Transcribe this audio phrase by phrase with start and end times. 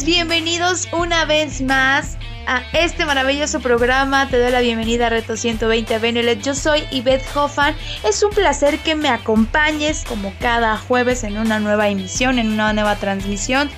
[0.00, 4.28] Retadores, bienvenidos una vez más a este maravilloso programa.
[4.28, 6.42] Te doy la bienvenida a Reto 120 Benelet.
[6.42, 7.74] Yo soy Yvette Hoffman.
[8.04, 12.72] Es un placer que me acompañes como cada jueves en una nueva emisión, en una
[12.72, 13.70] nueva transmisión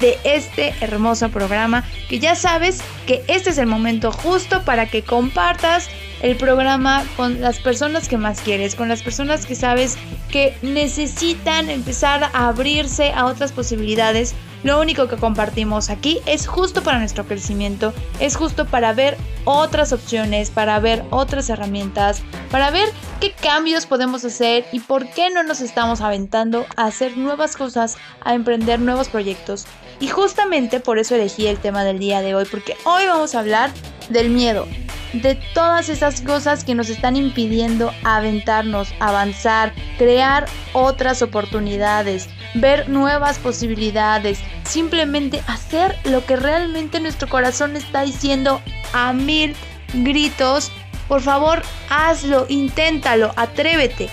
[0.00, 5.02] de este hermoso programa que ya sabes que este es el momento justo para que
[5.02, 5.88] compartas
[6.20, 9.96] el programa con las personas que más quieres, con las personas que sabes
[10.30, 14.34] que necesitan empezar a abrirse a otras posibilidades
[14.66, 19.92] lo único que compartimos aquí es justo para nuestro crecimiento, es justo para ver otras
[19.92, 22.88] opciones, para ver otras herramientas, para ver
[23.20, 27.96] qué cambios podemos hacer y por qué no nos estamos aventando a hacer nuevas cosas,
[28.24, 29.66] a emprender nuevos proyectos.
[30.00, 33.38] Y justamente por eso elegí el tema del día de hoy, porque hoy vamos a
[33.38, 33.70] hablar
[34.08, 34.66] del miedo,
[35.12, 43.38] de todas esas cosas que nos están impidiendo aventarnos, avanzar, crear otras oportunidades, ver nuevas
[43.38, 48.60] posibilidades, simplemente hacer lo que realmente nuestro corazón está diciendo
[48.92, 49.54] a mil
[49.94, 50.72] gritos.
[51.08, 54.08] Por favor, hazlo, inténtalo, atrévete.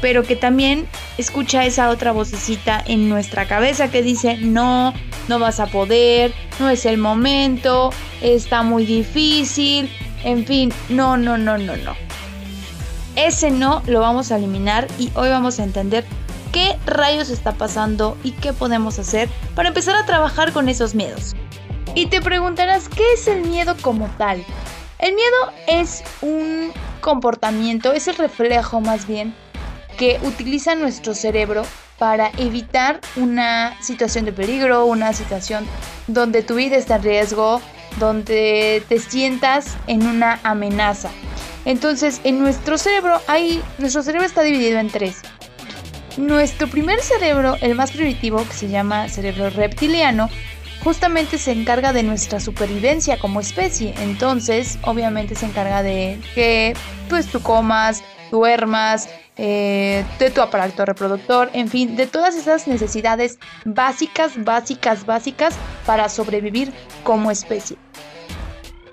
[0.00, 4.94] Pero que también escucha esa otra vocecita en nuestra cabeza que dice, no,
[5.28, 9.90] no vas a poder, no es el momento, está muy difícil,
[10.24, 11.94] en fin, no, no, no, no, no.
[13.16, 16.04] Ese no lo vamos a eliminar y hoy vamos a entender
[16.52, 21.34] qué rayos está pasando y qué podemos hacer para empezar a trabajar con esos miedos.
[21.94, 24.44] Y te preguntarás, ¿qué es el miedo como tal?
[24.98, 29.34] El miedo es un comportamiento, es el reflejo más bien,
[29.96, 31.62] que utiliza nuestro cerebro
[31.98, 35.66] para evitar una situación de peligro, una situación
[36.06, 37.60] donde tu vida está en riesgo,
[37.98, 41.10] donde te sientas en una amenaza.
[41.64, 45.22] Entonces, en nuestro cerebro hay nuestro cerebro está dividido en tres.
[46.18, 50.28] Nuestro primer cerebro, el más primitivo, que se llama cerebro reptiliano,
[50.82, 53.94] justamente se encarga de nuestra supervivencia como especie.
[53.98, 56.74] Entonces, obviamente se encarga de que
[57.08, 58.02] pues tú comas,
[58.32, 65.54] duermas, eh, de tu aparato reproductor, en fin, de todas esas necesidades básicas, básicas, básicas
[65.86, 66.72] para sobrevivir
[67.04, 67.76] como especie.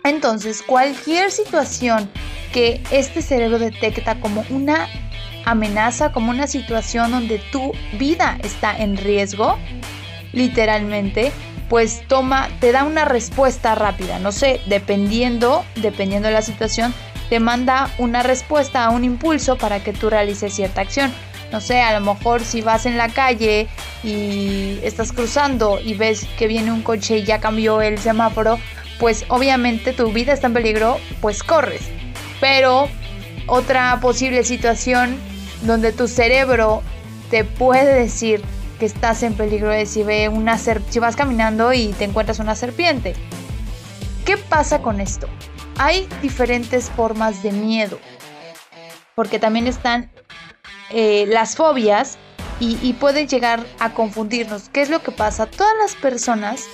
[0.03, 2.07] Entonces, cualquier situación
[2.53, 4.87] que este cerebro detecta como una
[5.45, 9.57] amenaza, como una situación donde tu vida está en riesgo,
[10.33, 11.31] literalmente,
[11.69, 14.19] pues toma, te da una respuesta rápida.
[14.19, 16.93] No sé, dependiendo, dependiendo de la situación,
[17.29, 21.11] te manda una respuesta a un impulso para que tú realices cierta acción.
[21.51, 23.67] No sé, a lo mejor si vas en la calle
[24.03, 28.59] y estás cruzando y ves que viene un coche y ya cambió el semáforo,
[28.99, 31.83] pues obviamente tu vida está en peligro, pues corres.
[32.39, 32.89] Pero
[33.47, 35.17] otra posible situación
[35.65, 36.81] donde tu cerebro
[37.29, 38.41] te puede decir
[38.79, 42.55] que estás en peligro es si ve una si vas caminando y te encuentras una
[42.55, 43.15] serpiente.
[44.25, 45.27] ¿Qué pasa con esto?
[45.77, 47.99] Hay diferentes formas de miedo,
[49.13, 50.11] porque también están
[50.89, 52.17] eh, las fobias
[52.59, 54.69] y, y pueden llegar a confundirnos.
[54.69, 55.45] ¿Qué es lo que pasa?
[55.45, 56.65] Todas las personas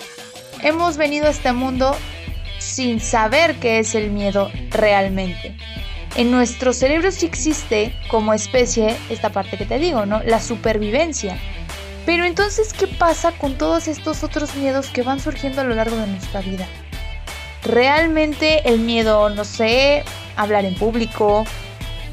[0.61, 1.95] hemos venido a este mundo
[2.59, 5.57] sin saber qué es el miedo realmente
[6.15, 10.21] en nuestro cerebro sí existe como especie esta parte que te digo, ¿no?
[10.23, 11.37] La supervivencia.
[12.05, 15.95] Pero entonces, ¿qué pasa con todos estos otros miedos que van surgiendo a lo largo
[15.95, 16.67] de nuestra vida?
[17.63, 20.03] Realmente el miedo, no sé,
[20.35, 21.45] hablar en público,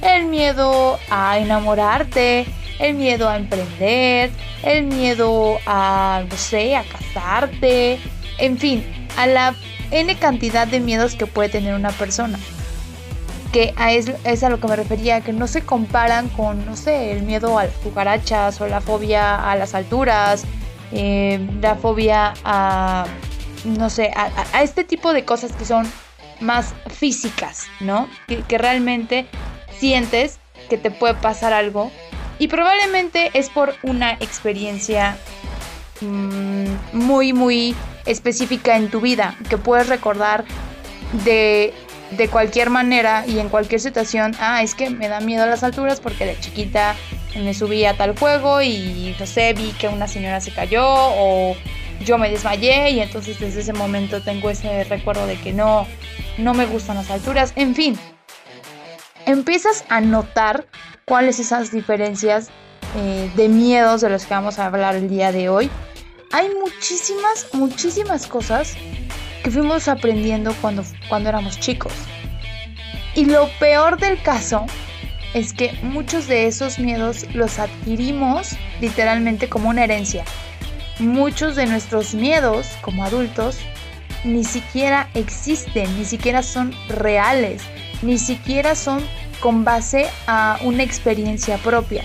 [0.03, 2.47] el miedo a enamorarte,
[2.79, 4.31] el miedo a emprender,
[4.63, 7.99] el miedo a, no sé, a casarte,
[8.37, 8.85] en fin,
[9.17, 9.55] a la
[9.91, 12.39] N cantidad de miedos que puede tener una persona
[13.53, 13.75] que
[14.25, 17.59] es, a lo que me refería, que no se comparan con, no sé, el miedo
[17.59, 20.45] a las cucarachas o la fobia a las alturas,
[20.93, 23.07] eh, la fobia a,
[23.65, 25.91] no sé, a, este tipo de cosas que son
[26.41, 28.09] más físicas, ¿no?
[28.27, 29.27] Que, realmente
[29.79, 31.91] sientes que te puede pasar algo
[32.39, 35.17] y probablemente es por una experiencia
[36.01, 37.75] mm, muy, muy
[38.05, 40.45] específica en tu vida, que puedes recordar
[41.25, 41.73] de
[42.11, 46.01] de cualquier manera y en cualquier situación, ah, es que me da miedo las alturas
[46.01, 46.95] porque de chiquita
[47.37, 51.55] me subí a tal juego y no sé, vi que una señora se cayó o
[52.05, 55.87] yo me desmayé y entonces desde ese momento tengo ese recuerdo de que no,
[56.39, 57.99] no me gustan las alturas, en fin.
[59.27, 60.67] Empiezas a notar
[61.05, 62.49] cuáles esas diferencias
[62.97, 65.71] eh, de miedos de los que vamos a hablar el día de hoy.
[66.33, 68.75] Hay muchísimas, muchísimas cosas
[69.43, 71.93] que fuimos aprendiendo cuando, cuando éramos chicos.
[73.15, 74.67] Y lo peor del caso
[75.35, 80.25] es que muchos de esos miedos los adquirimos literalmente como una herencia.
[80.99, 83.59] Muchos de nuestros miedos como adultos
[84.25, 87.63] ni siquiera existen, ni siquiera son reales,
[88.03, 89.03] ni siquiera son
[89.41, 92.05] con base a una experiencia propia.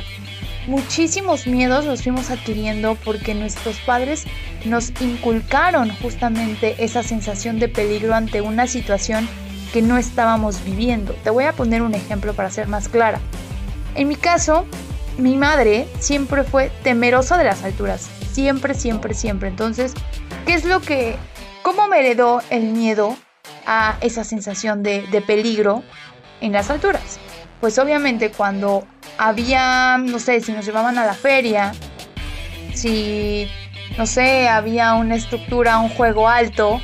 [0.68, 4.24] Muchísimos miedos los fuimos adquiriendo porque nuestros padres
[4.64, 9.28] nos inculcaron justamente esa sensación de peligro ante una situación
[9.74, 11.14] que no estábamos viviendo.
[11.24, 13.20] Te voy a poner un ejemplo para ser más clara.
[13.96, 14.66] En mi caso,
[15.18, 18.08] mi madre siempre fue temerosa de las alturas.
[18.32, 19.50] Siempre, siempre, siempre.
[19.50, 19.94] Entonces,
[20.46, 21.18] ¿qué es lo que...
[21.62, 23.18] ¿Cómo me heredó el miedo
[23.66, 25.84] a esa sensación de, de peligro
[26.40, 27.20] en las alturas?
[27.60, 28.86] Pues obviamente cuando
[29.18, 31.74] había, no sé, si nos llevaban a la feria,
[32.74, 33.48] si,
[33.98, 36.82] no sé, había una estructura, un juego alto,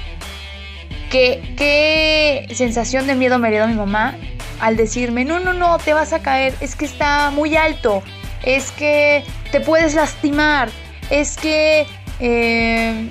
[1.09, 4.15] ¿qué, qué sensación de miedo me dio mi mamá
[4.59, 8.03] al decirme, no, no, no, te vas a caer, es que está muy alto,
[8.43, 10.69] es que te puedes lastimar,
[11.09, 11.87] es que...
[12.19, 13.09] Eh,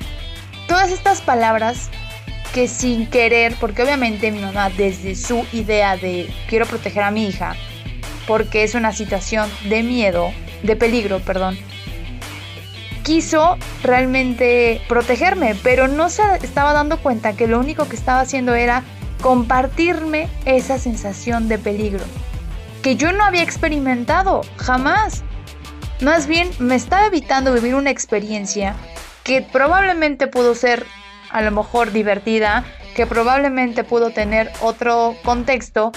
[0.69, 1.89] todas estas palabras
[2.55, 7.27] que sin querer, porque obviamente mi mamá desde su idea de quiero proteger a mi
[7.27, 7.57] hija,
[8.29, 10.31] porque es una situación de miedo,
[10.63, 11.59] de peligro, perdón,
[13.03, 18.55] quiso realmente protegerme, pero no se estaba dando cuenta que lo único que estaba haciendo
[18.55, 18.85] era
[19.23, 22.05] compartirme esa sensación de peligro,
[22.83, 25.25] que yo no había experimentado jamás.
[26.03, 28.77] Más bien me estaba evitando vivir una experiencia
[29.25, 30.85] que probablemente pudo ser
[31.31, 32.65] a lo mejor divertida,
[32.95, 35.93] que probablemente pudo tener otro contexto,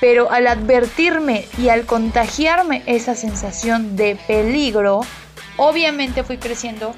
[0.00, 5.00] pero al advertirme y al contagiarme esa sensación de peligro,
[5.56, 6.94] obviamente fui creciendo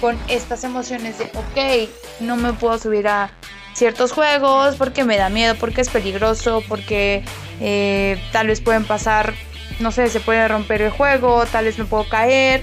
[0.00, 1.90] con estas emociones de, ok,
[2.20, 3.30] no me puedo subir a
[3.74, 7.24] ciertos juegos porque me da miedo, porque es peligroso, porque
[7.60, 9.34] eh, tal vez pueden pasar,
[9.80, 12.62] no sé, se puede romper el juego, tal vez me puedo caer.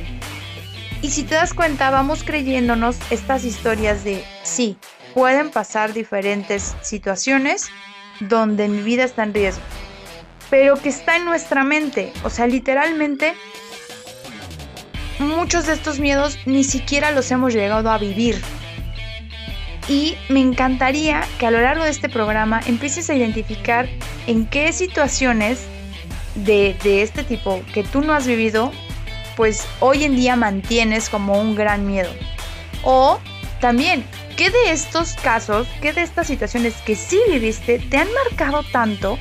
[1.01, 4.77] Y si te das cuenta, vamos creyéndonos estas historias de, sí,
[5.13, 7.69] pueden pasar diferentes situaciones
[8.19, 9.63] donde mi vida está en riesgo,
[10.49, 13.33] pero que está en nuestra mente, o sea, literalmente
[15.19, 18.41] muchos de estos miedos ni siquiera los hemos llegado a vivir.
[19.87, 23.89] Y me encantaría que a lo largo de este programa empieces a identificar
[24.27, 25.65] en qué situaciones
[26.35, 28.71] de, este tipo que tú no has vivido
[29.35, 32.09] pues hoy en día mantienes como un gran miedo.
[32.83, 33.19] O
[33.59, 38.63] también, ¿qué de estos casos, qué de estas situaciones que sí viviste te han marcado
[38.63, 39.17] tanto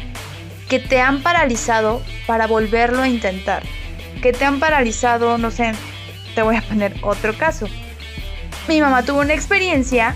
[0.68, 3.62] que te han paralizado para volverlo a intentar?
[4.22, 5.72] Que te han paralizado, no sé,
[6.34, 7.66] te voy a poner otro caso.
[8.68, 10.14] Mi mamá tuvo una experiencia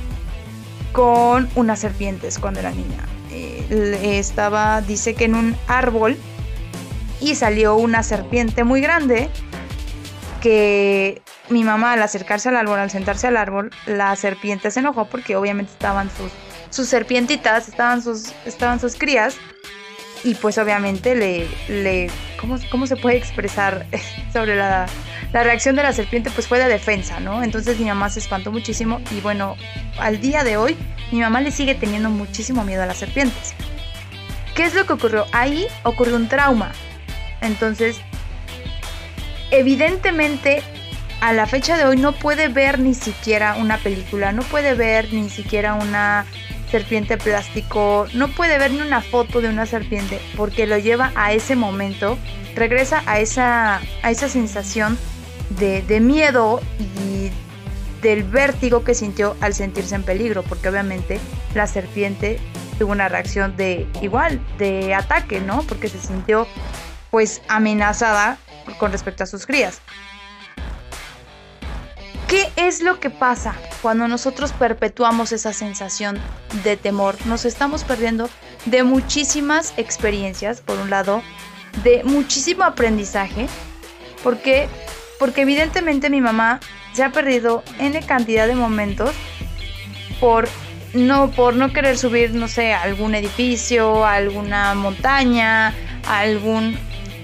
[0.92, 3.04] con unas serpientes cuando era niña.
[3.30, 6.16] Eh, estaba, dice que en un árbol
[7.20, 9.28] y salió una serpiente muy grande
[10.46, 15.06] que mi mamá al acercarse al árbol, al sentarse al árbol, la serpiente se enojó
[15.06, 16.30] porque obviamente estaban sus,
[16.70, 19.38] sus serpientitas, estaban sus, estaban sus crías
[20.22, 22.08] y pues obviamente le, le
[22.40, 23.86] ¿cómo, ¿cómo, se puede expresar
[24.32, 24.86] sobre la,
[25.32, 26.30] la, reacción de la serpiente?
[26.30, 27.42] Pues fue de defensa, ¿no?
[27.42, 29.56] Entonces mi mamá se espantó muchísimo y bueno,
[29.98, 30.76] al día de hoy
[31.10, 33.52] mi mamá le sigue teniendo muchísimo miedo a las serpientes.
[34.54, 35.26] ¿Qué es lo que ocurrió?
[35.32, 36.70] Ahí ocurrió un trauma.
[37.40, 38.00] Entonces
[39.58, 40.62] evidentemente
[41.20, 45.12] a la fecha de hoy no puede ver ni siquiera una película, no puede ver
[45.12, 46.26] ni siquiera una
[46.70, 51.32] serpiente plástico, no puede ver ni una foto de una serpiente porque lo lleva a
[51.32, 52.18] ese momento,
[52.54, 54.98] regresa a esa, a esa sensación
[55.58, 57.30] de, de miedo y
[58.02, 61.18] del vértigo que sintió al sentirse en peligro, porque obviamente
[61.54, 62.38] la serpiente
[62.78, 65.62] tuvo una reacción de igual, de ataque, ¿no?
[65.62, 66.46] Porque se sintió
[67.16, 68.36] pues amenazada
[68.76, 69.80] con respecto a sus crías.
[72.28, 76.18] ¿Qué es lo que pasa cuando nosotros perpetuamos esa sensación
[76.62, 77.16] de temor?
[77.24, 78.28] Nos estamos perdiendo
[78.66, 81.22] de muchísimas experiencias, por un lado,
[81.82, 83.46] de muchísimo aprendizaje,
[84.22, 84.68] porque
[85.18, 86.60] porque evidentemente mi mamá
[86.92, 89.14] se ha perdido n cantidad de momentos
[90.20, 90.46] por
[90.92, 95.72] no por no querer subir, no sé, a algún edificio, a alguna montaña,
[96.06, 96.78] algún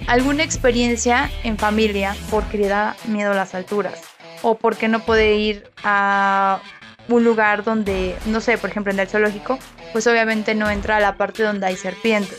[0.06, 4.00] alguna experiencia en familia porque le da miedo a las alturas
[4.42, 6.60] o porque no puede ir a
[7.08, 9.58] un lugar donde, no sé, por ejemplo en el zoológico,
[9.92, 12.38] pues obviamente no entra a la parte donde hay serpientes.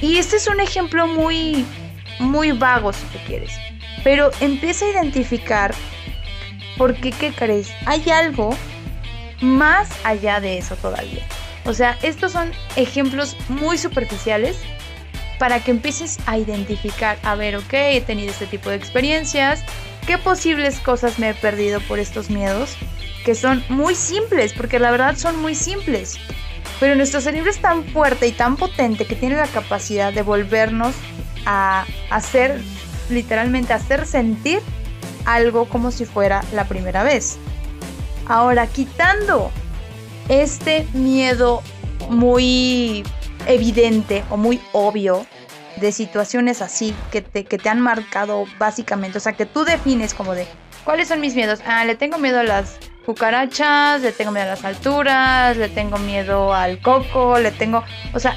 [0.00, 1.64] Y este es un ejemplo muy,
[2.18, 3.52] muy vago si tú quieres,
[4.02, 5.74] pero empieza a identificar
[6.76, 7.70] porque, ¿qué crees?
[7.86, 8.56] Hay algo
[9.40, 11.22] más allá de eso todavía.
[11.64, 14.56] O sea, estos son ejemplos muy superficiales
[15.42, 19.64] para que empieces a identificar, a ver, ok, he tenido este tipo de experiencias,
[20.06, 22.76] qué posibles cosas me he perdido por estos miedos,
[23.24, 26.16] que son muy simples, porque la verdad son muy simples.
[26.78, 30.94] Pero nuestro cerebro es tan fuerte y tan potente que tiene la capacidad de volvernos
[31.44, 32.60] a hacer,
[33.10, 34.60] literalmente, hacer sentir
[35.24, 37.36] algo como si fuera la primera vez.
[38.28, 39.50] Ahora, quitando
[40.28, 41.64] este miedo
[42.08, 43.02] muy
[43.48, 45.26] evidente o muy obvio
[45.82, 50.14] de situaciones así que te, que te han marcado básicamente, o sea, que tú defines
[50.14, 50.46] como de,
[50.84, 51.60] ¿cuáles son mis miedos?
[51.66, 55.98] Ah, le tengo miedo a las cucarachas, le tengo miedo a las alturas, le tengo
[55.98, 57.84] miedo al coco, le tengo,
[58.14, 58.36] o sea,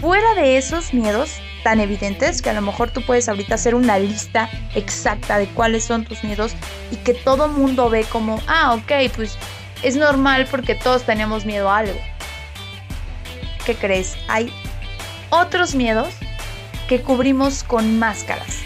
[0.00, 3.98] fuera de esos miedos tan evidentes que a lo mejor tú puedes ahorita hacer una
[3.98, 6.54] lista exacta de cuáles son tus miedos
[6.90, 9.36] y que todo mundo ve como, ah, ok, pues
[9.82, 12.00] es normal porque todos tenemos miedo a algo.
[13.64, 14.16] ¿Qué crees?
[14.26, 14.52] Hay
[15.30, 16.14] otros miedos
[16.92, 18.58] que cubrimos con máscaras,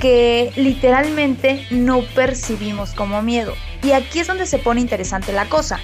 [0.00, 3.54] que literalmente no percibimos como miedo.
[3.84, 5.78] Y aquí es donde se pone interesante la cosa,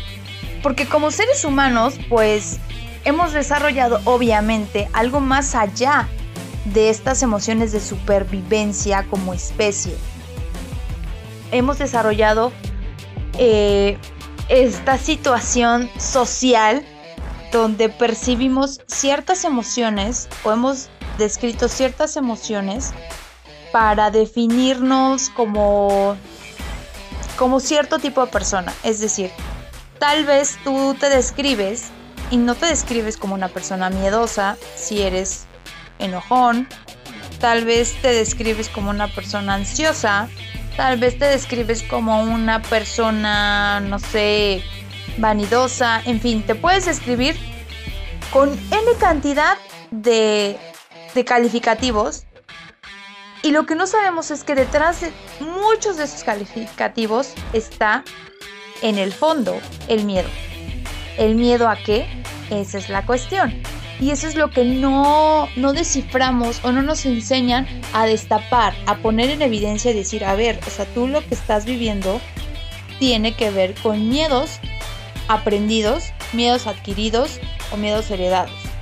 [0.64, 2.58] porque como seres humanos, pues
[3.04, 6.08] hemos desarrollado obviamente algo más allá
[6.64, 9.94] de estas emociones de supervivencia como especie.
[11.52, 12.50] Hemos desarrollado
[13.38, 13.96] eh,
[14.48, 16.84] esta situación social
[17.52, 22.92] donde percibimos ciertas emociones o hemos descrito ciertas emociones
[23.72, 26.16] para definirnos como
[27.36, 28.72] como cierto tipo de persona.
[28.84, 29.30] Es decir,
[29.98, 31.90] tal vez tú te describes
[32.30, 35.46] y no te describes como una persona miedosa si eres
[35.98, 36.68] enojón,
[37.40, 40.28] tal vez te describes como una persona ansiosa,
[40.76, 44.62] tal vez te describes como una persona, no sé,
[45.18, 47.36] vanidosa, en fin, te puedes describir
[48.32, 49.56] con N cantidad
[49.90, 50.58] de,
[51.14, 52.26] de calificativos
[53.44, 58.02] y lo que no sabemos es que detrás de muchos de esos calificativos está
[58.80, 60.30] en el fondo el miedo.
[61.18, 62.06] ¿El miedo a qué?
[62.48, 63.52] Esa es la cuestión.
[64.00, 68.96] Y eso es lo que no, no desciframos o no nos enseñan a destapar, a
[68.96, 72.22] poner en evidencia y decir, a ver, o sea, tú lo que estás viviendo
[72.98, 74.58] tiene que ver con miedos
[75.28, 77.40] aprendidos, miedos adquiridos
[77.72, 78.73] o miedos heredados.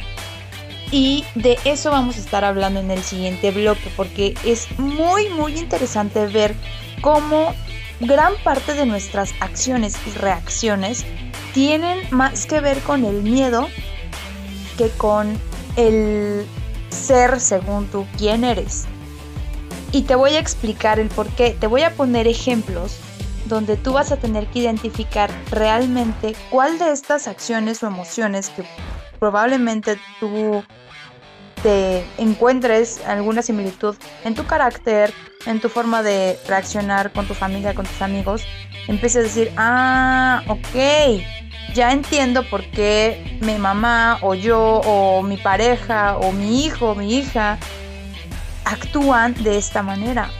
[0.93, 5.59] Y de eso vamos a estar hablando en el siguiente bloque porque es muy muy
[5.59, 6.55] interesante ver
[7.01, 7.55] cómo
[8.01, 11.07] gran parte de nuestras acciones y reacciones
[11.55, 13.69] tienen más que ver con el miedo
[14.77, 15.39] que con
[15.77, 16.47] el
[16.91, 18.85] ser según tú quién eres.
[19.93, 21.57] Y te voy a explicar el por qué.
[21.59, 22.99] Te voy a poner ejemplos
[23.47, 28.65] donde tú vas a tener que identificar realmente cuál de estas acciones o emociones que
[29.23, 30.65] probablemente tú
[31.63, 35.15] te encuentres alguna similitud en tu carácter,
[35.47, 38.43] en tu forma de reaccionar con tu familia, con tus amigos,
[38.89, 41.23] empieces a decir, ah, ok,
[41.73, 46.95] ya entiendo por qué mi mamá o yo o mi pareja o mi hijo o
[46.97, 47.59] mi hija
[48.65, 50.31] actúan de esta manera.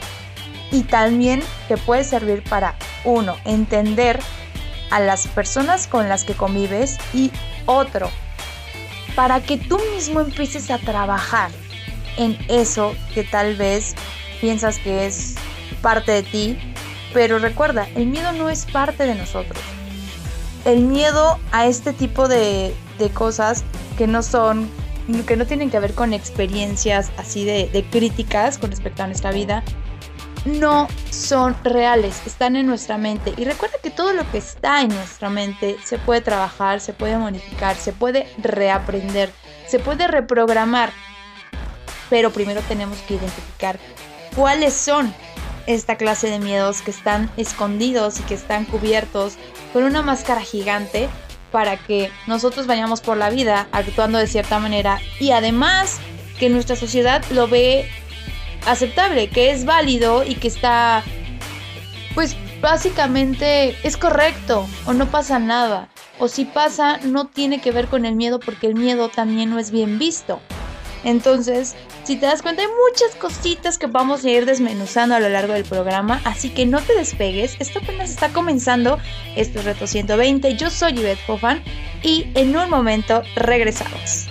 [0.73, 2.75] Y también te puede servir para,
[3.05, 4.19] uno, entender
[4.91, 7.31] a las personas con las que convives y
[7.65, 8.09] otro,
[9.15, 11.51] para que tú mismo empieces a trabajar
[12.17, 13.95] en eso que tal vez
[14.41, 15.35] piensas que es
[15.81, 16.57] parte de ti,
[17.13, 19.61] pero recuerda, el miedo no es parte de nosotros.
[20.65, 22.73] El miedo a este tipo de,
[23.13, 23.63] cosas
[23.97, 24.69] que no son,
[25.27, 29.31] que no tienen que ver con experiencias así de, de críticas con respecto a nuestra
[29.31, 29.63] vida,
[30.45, 33.33] no son reales, están en nuestra mente.
[33.37, 37.17] Y recuerda que todo lo que está en nuestra mente se puede trabajar, se puede
[37.17, 39.31] modificar, se puede reaprender,
[39.67, 40.91] se puede reprogramar.
[42.09, 43.79] Pero primero tenemos que identificar
[44.35, 45.13] cuáles son
[45.65, 49.35] esta clase de miedos que están escondidos y que están cubiertos
[49.71, 51.07] con una máscara gigante
[51.51, 55.99] para que nosotros vayamos por la vida actuando de cierta manera y además
[56.39, 57.89] que nuestra sociedad lo ve
[58.65, 61.03] aceptable, que es válido y que está,
[62.15, 65.89] pues básicamente es correcto o no pasa nada.
[66.19, 69.59] o si pasa no tiene que ver con el miedo porque el miedo también no
[69.59, 70.39] es bien visto.
[71.03, 75.27] Entonces, si te das cuenta, hay muchas cositas que vamos a ir desmenuzando a lo
[75.29, 78.99] largo del programa, así que no te despegues, esto apenas está comenzando,
[79.35, 81.61] esto es Reto 120, yo soy Yvette Hofan
[82.03, 84.27] y en un momento regresamos.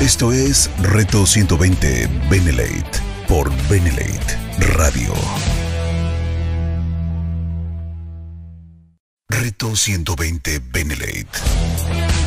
[0.00, 2.90] Esto es Reto 120 Benelate
[3.28, 4.38] por Benelate
[4.74, 5.12] Radio.
[9.28, 11.28] Reto 120 Benelate.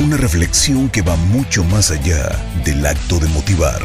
[0.01, 3.81] Una reflexión que va mucho más allá del acto de motivar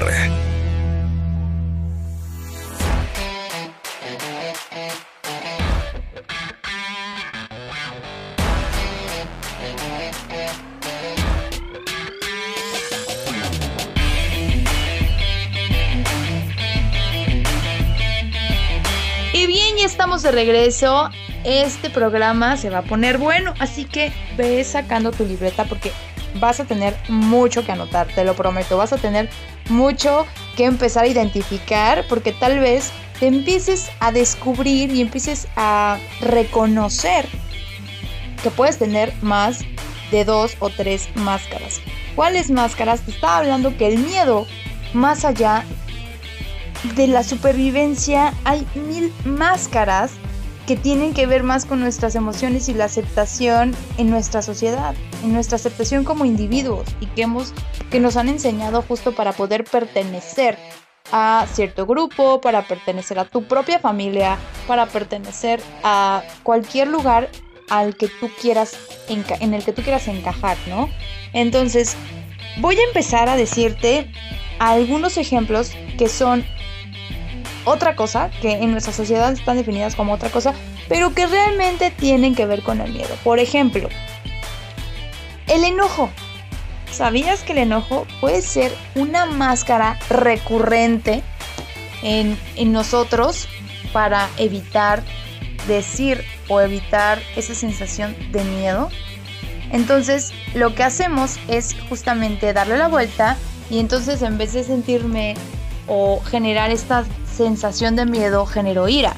[19.88, 21.10] estamos de regreso.
[21.44, 25.92] Este programa se va a poner bueno, así que ve sacando tu libreta porque
[26.34, 28.76] vas a tener mucho que anotar, te lo prometo.
[28.76, 29.30] Vas a tener
[29.70, 30.26] mucho
[30.56, 37.26] que empezar a identificar porque tal vez te empieces a descubrir y empieces a reconocer
[38.42, 39.60] que puedes tener más
[40.10, 41.80] de dos o tres máscaras.
[42.14, 43.00] ¿Cuáles máscaras?
[43.00, 44.46] Te estaba hablando que el miedo,
[44.92, 45.64] más allá
[46.94, 50.12] de la supervivencia hay mil máscaras
[50.66, 54.94] que tienen que ver más con nuestras emociones y la aceptación en nuestra sociedad,
[55.24, 57.54] en nuestra aceptación como individuos y que hemos
[57.90, 60.58] que nos han enseñado justo para poder pertenecer
[61.10, 67.30] a cierto grupo, para pertenecer a tu propia familia, para pertenecer a cualquier lugar
[67.70, 68.76] al que tú quieras
[69.08, 70.90] en el que tú quieras encajar, ¿no?
[71.32, 71.96] Entonces,
[72.58, 74.12] voy a empezar a decirte
[74.58, 76.44] algunos ejemplos que son
[77.68, 80.54] otra cosa, que en nuestra sociedad están definidas como otra cosa,
[80.88, 83.14] pero que realmente tienen que ver con el miedo.
[83.24, 83.88] Por ejemplo,
[85.46, 86.10] el enojo.
[86.90, 91.22] ¿Sabías que el enojo puede ser una máscara recurrente
[92.02, 93.46] en, en nosotros
[93.92, 95.02] para evitar
[95.66, 98.88] decir o evitar esa sensación de miedo?
[99.70, 103.36] Entonces, lo que hacemos es justamente darle la vuelta
[103.70, 105.34] y entonces en vez de sentirme
[105.86, 107.04] o generar esta
[107.38, 109.14] sensación de miedo generó ira,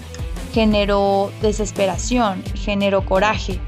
[0.52, 3.58] generó desesperación, generó coraje.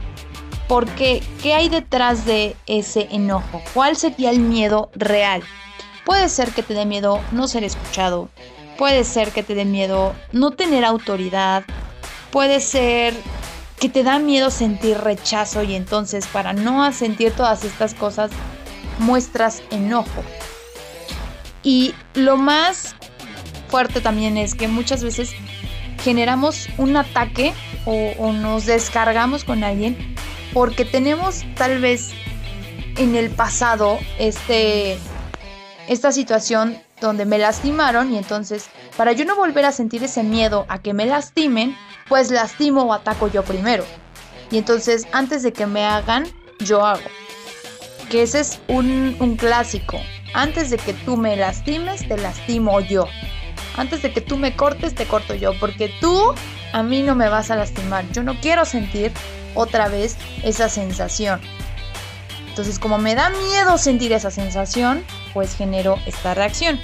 [0.69, 3.63] Porque, ¿qué hay detrás de ese enojo?
[3.73, 5.43] ¿Cuál sería el miedo real?
[6.05, 8.29] Puede ser que te dé miedo no ser escuchado,
[8.77, 11.65] puede ser que te dé miedo no tener autoridad,
[12.31, 13.15] puede ser
[13.81, 18.31] que te da miedo sentir rechazo y entonces para no sentir todas estas cosas
[18.99, 20.23] muestras enojo.
[21.63, 22.97] Y lo más
[23.73, 25.31] fuerte también es que muchas veces
[26.05, 27.55] generamos un ataque
[27.87, 30.15] o, nos descargamos con alguien
[30.53, 32.11] porque tenemos tal vez
[32.99, 34.99] en el pasado este,
[35.89, 38.67] esta situación donde me lastimaron y entonces
[38.99, 41.75] para yo no volver a sentir ese miedo a que me lastimen,
[42.11, 43.87] pues lastimo o ataco yo primero.
[44.51, 46.27] Y entonces antes de que me hagan,
[46.59, 47.09] yo hago.
[48.11, 49.99] Que ese es un, un clásico.
[50.35, 53.07] Antes de que tú me lastimes, te lastimo yo
[53.77, 56.35] antes de que tú me cortes, te corto yo, porque tú
[56.73, 58.05] a mí no me vas a lastimar.
[58.13, 59.13] Yo no quiero sentir
[59.55, 61.41] otra vez esa sensación.
[62.49, 66.79] Entonces, como me da miedo sentir esa sensación, pues genero esta reacción.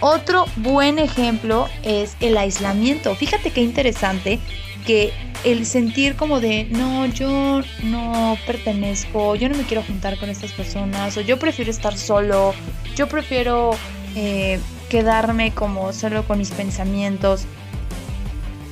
[0.00, 3.14] Otro buen ejemplo es el aislamiento.
[3.14, 4.38] Fíjate qué interesante
[4.86, 5.12] que
[5.44, 10.52] el sentir como de, no, yo no pertenezco, yo no me quiero juntar con estas
[10.52, 12.54] personas, o yo prefiero estar solo,
[12.94, 13.70] yo prefiero
[14.14, 17.44] eh, quedarme como solo con mis pensamientos.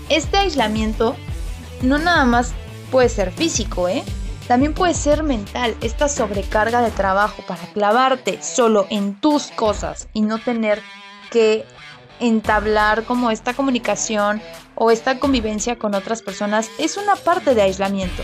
[0.09, 1.17] Este aislamiento
[1.83, 2.53] no nada más
[2.91, 4.05] puede ser físico, ¿eh?
[4.47, 10.21] También puede ser mental, esta sobrecarga de trabajo para clavarte solo en tus cosas y
[10.21, 10.83] no tener
[11.31, 11.65] que
[12.21, 14.43] entablar como esta comunicación
[14.75, 18.23] o esta convivencia con otras personas es una parte de aislamiento.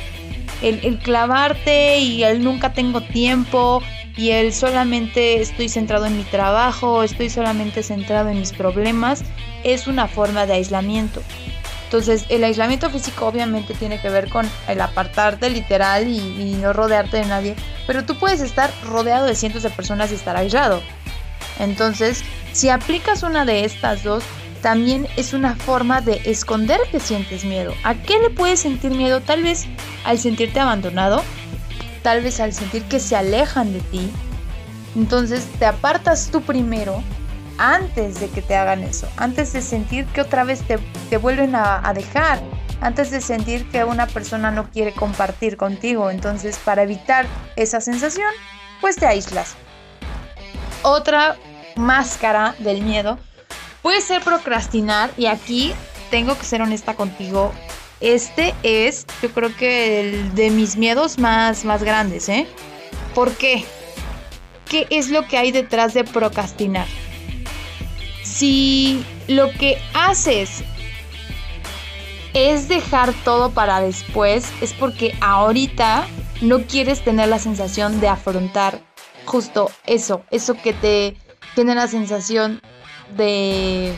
[0.60, 3.82] El, el clavarte y el nunca tengo tiempo
[4.16, 9.22] y el solamente estoy centrado en mi trabajo, estoy solamente centrado en mis problemas,
[9.64, 11.22] es una forma de aislamiento.
[11.84, 16.72] Entonces, el aislamiento físico obviamente tiene que ver con el apartarte literal y, y, no
[16.72, 20.80] rodearte de nadie, pero tú puedes estar rodeado de cientos de personas y estar aislado.
[21.58, 24.22] Entonces, si aplicas una de estas dos,
[24.62, 27.74] también es una forma de esconder que sientes miedo.
[27.82, 29.20] ¿A qué le puedes sentir miedo?
[29.20, 29.66] Tal vez
[30.04, 31.22] al sentirte abandonado,
[32.02, 34.10] tal vez al sentir que se alejan de ti,
[34.96, 37.02] entonces te apartas tú primero
[37.58, 41.86] antes de que te hagan eso, antes de sentir que otra vez te, vuelven a,
[41.86, 42.40] a dejar,
[42.80, 46.10] antes de sentir que una persona no quiere compartir contigo.
[46.10, 48.30] Entonces, para evitar esa sensación,
[48.80, 49.56] pues te aíslas.
[50.82, 51.36] Otra
[51.76, 53.18] máscara del miedo
[53.82, 55.74] puede ser procrastinar y aquí
[56.10, 57.52] tengo que ser honesta contigo.
[58.00, 62.46] Este es, yo creo que el de mis miedos más, más grandes, ¿eh?
[63.14, 63.64] ¿Por qué?
[64.68, 66.86] ¿Qué es lo que hay detrás de procrastinar?
[68.22, 70.62] Si lo que haces
[72.32, 76.06] es dejar todo para después, es porque ahorita
[76.40, 78.80] no quieres tener la sensación de afrontar
[79.26, 81.16] justo eso, eso que te
[81.54, 82.62] tiene la sensación
[83.16, 83.92] de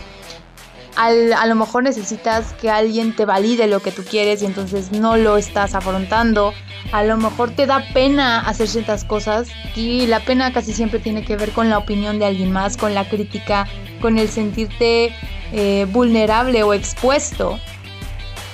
[0.96, 5.16] a lo mejor necesitas que alguien te valide lo que tú quieres y entonces no
[5.16, 6.52] lo estás afrontando.
[6.92, 11.24] A lo mejor te da pena hacer ciertas cosas y la pena casi siempre tiene
[11.24, 13.66] que ver con la opinión de alguien más, con la crítica,
[14.00, 15.14] con el sentirte
[15.52, 17.59] eh, vulnerable o expuesto.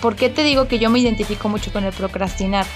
[0.01, 2.67] ¿Por qué te digo que yo me identifico mucho con el procrastinar?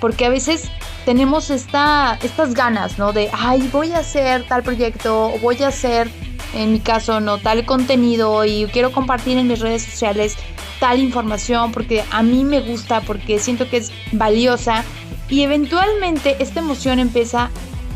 [0.00, 0.70] Porque a veces
[1.04, 3.12] tenemos esta, estas ganas, ¿no?
[3.12, 6.08] De, ay, voy a hacer tal proyecto, voy a hacer
[6.54, 10.36] en mi caso, no tal contenido y quiero compartir en mis redes sociales
[10.80, 14.84] tal información porque a mí me gusta, porque siento que es valiosa
[15.28, 17.50] y eventualmente esta emoción empieza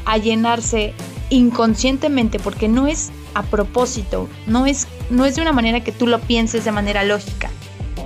[0.05, 0.93] a llenarse
[1.31, 6.07] inconscientemente porque no es a propósito, no es, no es de una manera que tú
[6.07, 7.51] lo pienses de manera lógica.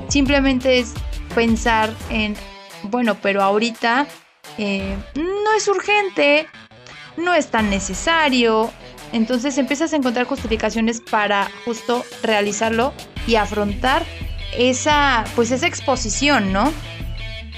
[0.09, 0.95] Simplemente es
[1.35, 2.37] pensar en,
[2.85, 4.07] bueno, pero ahorita
[4.59, 6.47] eh, no es urgente,
[7.17, 8.71] no es tan necesario,
[9.13, 12.93] entonces empiezas a encontrar justificaciones para justo realizarlo
[13.27, 14.05] y afrontar
[14.57, 16.73] esa, pues esa exposición, ¿no?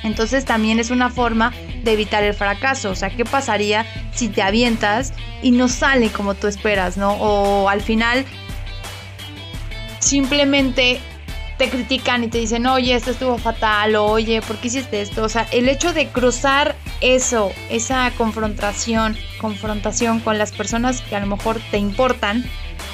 [0.03, 2.91] Entonces también es una forma de evitar el fracaso.
[2.91, 7.13] O sea, ¿qué pasaría si te avientas y no sale como tú esperas, ¿no?
[7.15, 8.25] O al final
[9.99, 11.01] simplemente
[11.59, 15.25] te critican y te dicen, oye, esto estuvo fatal, o oye, ¿por qué hiciste esto?
[15.25, 21.21] O sea, el hecho de cruzar eso, esa confrontación, confrontación con las personas que a
[21.21, 22.45] lo mejor te importan,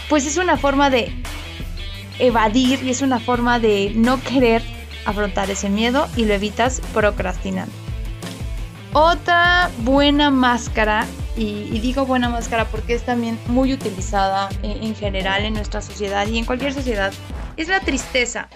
[0.08, 1.12] pues es una forma de
[2.18, 4.62] evadir y es una forma de no querer
[5.06, 7.72] afrontar ese miedo y lo evitas procrastinando.
[8.92, 15.54] Otra buena máscara, y, digo buena máscara porque es también muy utilizada en general en
[15.54, 17.12] nuestra sociedad y en cualquier sociedad,
[17.56, 18.48] es la tristeza.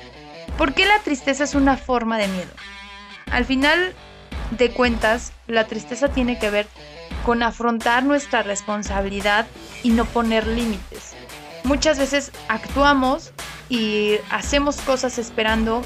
[0.56, 2.50] ¿Por qué la tristeza es una forma de miedo?
[3.30, 3.94] Al final
[4.50, 6.66] de cuentas, la tristeza tiene que ver
[7.24, 9.46] con afrontar nuestra responsabilidad
[9.82, 11.14] y no poner límites.
[11.64, 13.32] Muchas veces actuamos
[13.68, 15.82] y hacemos cosas esperando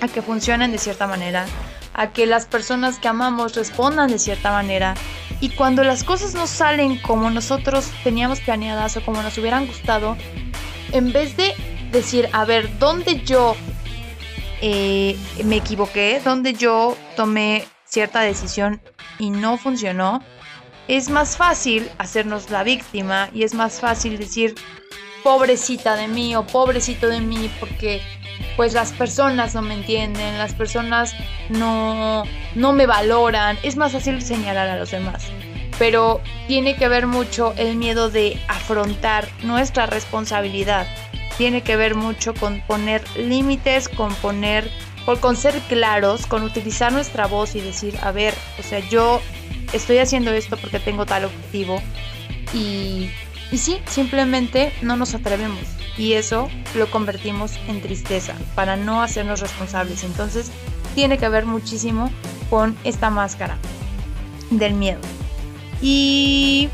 [0.00, 1.46] a que funcionen de cierta manera,
[1.94, 4.94] a que las personas que amamos respondan de cierta manera.
[5.40, 10.16] Y cuando las cosas no salen como nosotros teníamos planeadas o como nos hubieran gustado,
[10.92, 11.54] en vez de
[11.92, 13.56] decir, a ver, ¿dónde yo
[14.60, 16.20] eh, me equivoqué?
[16.24, 18.80] ¿Dónde yo tomé cierta decisión
[19.18, 20.22] y no funcionó?
[20.88, 24.54] Es más fácil hacernos la víctima y es más fácil decir,
[25.22, 28.00] pobrecita de mí o pobrecito de mí porque
[28.56, 31.14] pues las personas no me entienden, las personas
[31.48, 35.26] no, no me valoran, es más fácil señalar a los demás.
[35.78, 40.86] Pero tiene que ver mucho el miedo de afrontar nuestra responsabilidad
[41.38, 44.70] tiene que ver mucho con poner límites, con poner,
[45.20, 49.22] con ser claros, con utilizar nuestra voz y decir, a ver, o sea, yo
[49.72, 51.80] estoy haciendo esto porque tengo tal objetivo
[52.52, 53.08] y,
[53.52, 55.60] y sí, simplemente no nos atrevemos
[55.96, 60.02] y eso lo convertimos en tristeza para no hacernos responsables.
[60.02, 60.50] Entonces,
[60.94, 62.10] tiene que ver muchísimo
[62.50, 63.58] con esta máscara
[64.50, 65.00] del miedo.
[65.80, 66.68] Y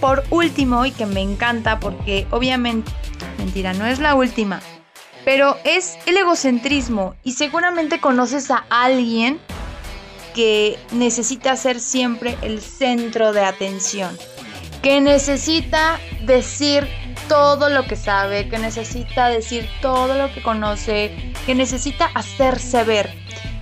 [0.00, 2.90] por último, y que me encanta porque obviamente
[3.38, 4.60] Mentira, no es la última.
[5.24, 9.40] Pero es el egocentrismo y seguramente conoces a alguien
[10.34, 14.16] que necesita ser siempre el centro de atención,
[14.82, 16.88] que necesita decir
[17.28, 23.10] todo lo que sabe, que necesita decir todo lo que conoce, que necesita hacerse ver.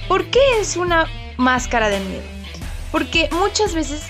[0.09, 2.23] ¿Por qué es una máscara de miedo?
[2.93, 4.03] Porque muchas veces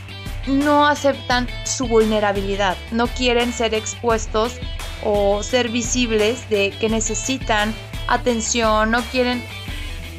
[0.47, 4.61] no aceptan su vulnerabilidad, no quieren ser expuestos
[5.05, 7.75] o ser visibles de que necesitan
[8.09, 9.43] atención, no quieren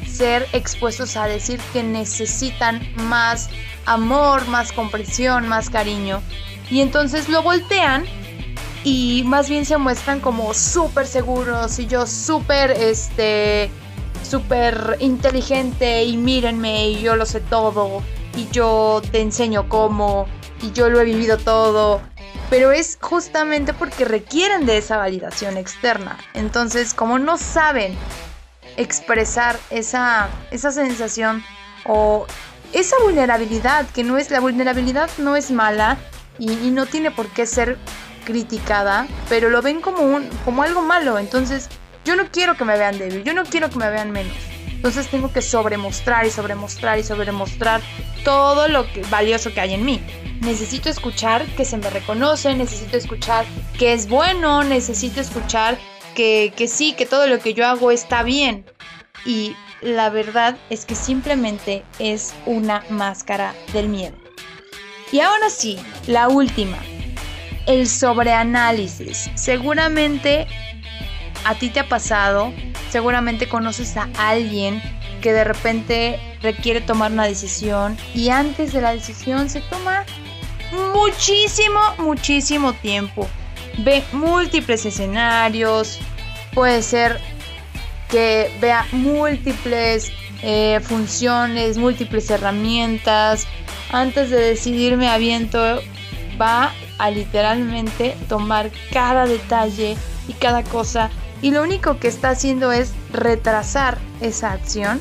[0.06, 3.50] ser expuestos a decir que necesitan más
[3.86, 6.20] amor, más comprensión, más cariño.
[6.70, 8.04] Y entonces lo voltean
[8.84, 13.70] y más bien se muestran como súper seguros y yo súper, este,
[14.22, 18.02] súper inteligente y mírenme y yo lo sé todo
[18.36, 20.26] y yo te enseño cómo
[20.62, 22.00] y yo lo he vivido todo
[22.50, 26.18] pero es justamente porque requieren de esa validación externa.
[26.34, 27.96] Entonces, como no saben
[28.76, 31.44] expresar esa, esa sensación
[31.84, 32.26] o
[32.72, 35.98] esa vulnerabilidad, que no es, la vulnerabilidad no es mala
[36.38, 37.76] y, no tiene por qué ser
[38.24, 41.18] criticada, pero lo ven como, un, como algo malo.
[41.18, 41.68] Entonces,
[42.04, 44.36] yo no quiero que me vean débil, yo no quiero que me vean menos.
[44.68, 47.80] Entonces tengo que sobremostrar y sobremostrar y sobremostrar
[48.22, 50.00] todo lo que, valioso que hay en mí.
[50.40, 53.44] Necesito escuchar que se me reconoce, necesito escuchar
[53.78, 55.78] que es bueno, necesito escuchar
[56.14, 58.64] que, que sí, que todo lo que yo hago está bien.
[59.24, 64.16] Y la verdad es que simplemente es una máscara del miedo.
[65.10, 66.78] Y ahora sí, la última,
[67.66, 69.30] el sobreanálisis.
[69.34, 70.46] Seguramente
[71.44, 72.52] a ti te ha pasado,
[72.90, 74.82] seguramente conoces a alguien
[75.22, 80.04] que de repente requiere tomar una decisión y antes de la decisión se toma
[80.72, 83.28] muchísimo, muchísimo tiempo.
[83.78, 85.98] Ve múltiples escenarios,
[86.54, 87.20] puede ser
[88.08, 90.10] que vea múltiples
[90.42, 93.46] eh, funciones, múltiples herramientas.
[93.90, 95.80] Antes de decidirme aviento,
[96.40, 101.10] va a literalmente tomar cada detalle y cada cosa.
[101.40, 105.00] Y lo único que está haciendo es retrasar esa acción.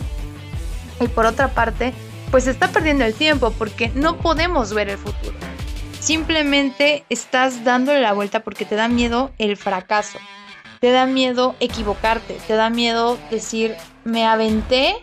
[1.00, 1.94] Y por otra parte,
[2.32, 5.36] pues está perdiendo el tiempo porque no podemos ver el futuro.
[6.08, 10.20] Simplemente estás dándole la vuelta porque te da miedo el fracaso
[10.80, 14.96] te da miedo equivocarte, te da miedo decir, me aventé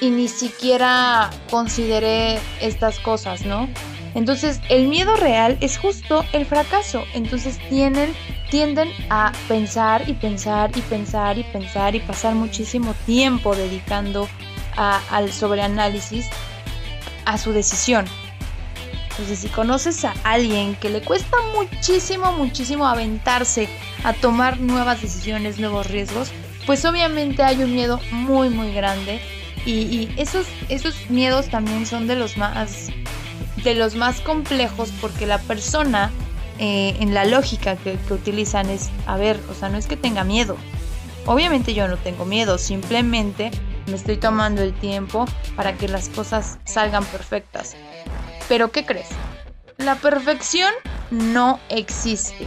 [0.00, 3.68] y ni siquiera consideré estas cosas, ¿no?
[4.14, 7.04] Entonces, el miedo real es justo el fracaso.
[7.14, 8.14] Entonces, tienden,
[8.50, 14.28] tienden a pensar y pensar y pensar y pensar y pasar muchísimo tiempo dedicando
[14.76, 16.28] al sobreanálisis
[17.24, 18.06] a su decisión.
[19.16, 23.66] Entonces, si conoces a alguien que le cuesta muchísimo, muchísimo aventarse
[24.04, 26.30] a tomar nuevas decisiones, nuevos riesgos,
[26.66, 29.22] pues obviamente hay un miedo muy, muy grande.
[29.64, 32.88] Y, esos, esos miedos también son de los más,
[33.64, 36.10] de los más complejos porque la persona
[36.58, 39.96] eh, en la lógica que, que utilizan es, a ver, o sea, no es que
[39.96, 40.58] tenga miedo.
[41.24, 43.50] Obviamente yo no tengo miedo, simplemente
[43.86, 45.24] me estoy tomando el tiempo
[45.56, 47.76] para que las cosas salgan perfectas.
[48.48, 49.08] Pero ¿qué crees?
[49.78, 50.72] La perfección
[51.10, 52.46] no existe.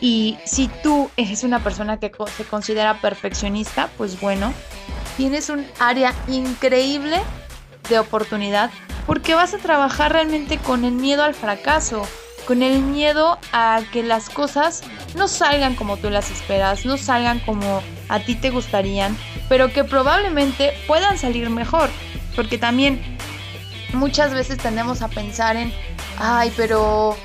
[0.00, 4.52] Y si tú eres una persona que se considera perfeccionista, pues bueno,
[5.16, 7.20] tienes un área increíble
[7.88, 8.70] de oportunidad
[9.06, 12.06] porque vas a trabajar realmente con el miedo al fracaso,
[12.46, 14.82] con el miedo a que las cosas
[15.14, 19.16] no salgan como tú las esperas, no salgan como a ti te gustarían,
[19.48, 21.90] pero que probablemente puedan salir mejor,
[22.34, 23.13] porque también
[23.94, 25.72] muchas veces tendemos a pensar en,
[26.18, 27.16] ay, pero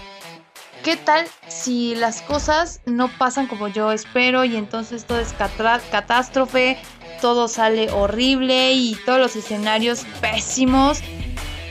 [0.84, 6.78] ¿qué tal si las cosas no pasan como yo espero y entonces todo es catástrofe,
[7.22, 11.02] todo sale horrible y todos los escenarios pésimos?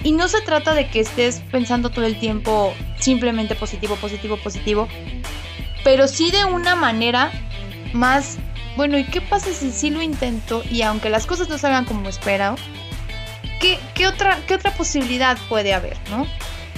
[0.05, 4.89] Y no se trata de que estés pensando todo el tiempo simplemente positivo, positivo, positivo,
[5.85, 7.33] pero sí de una manera
[7.93, 8.39] más,
[8.77, 12.09] bueno, ¿y qué pasa si sí lo intento y aunque las cosas no salgan como
[12.09, 12.57] espero,
[13.61, 16.27] ¿qué, otra, ¿qué otra posibilidad puede haber, no?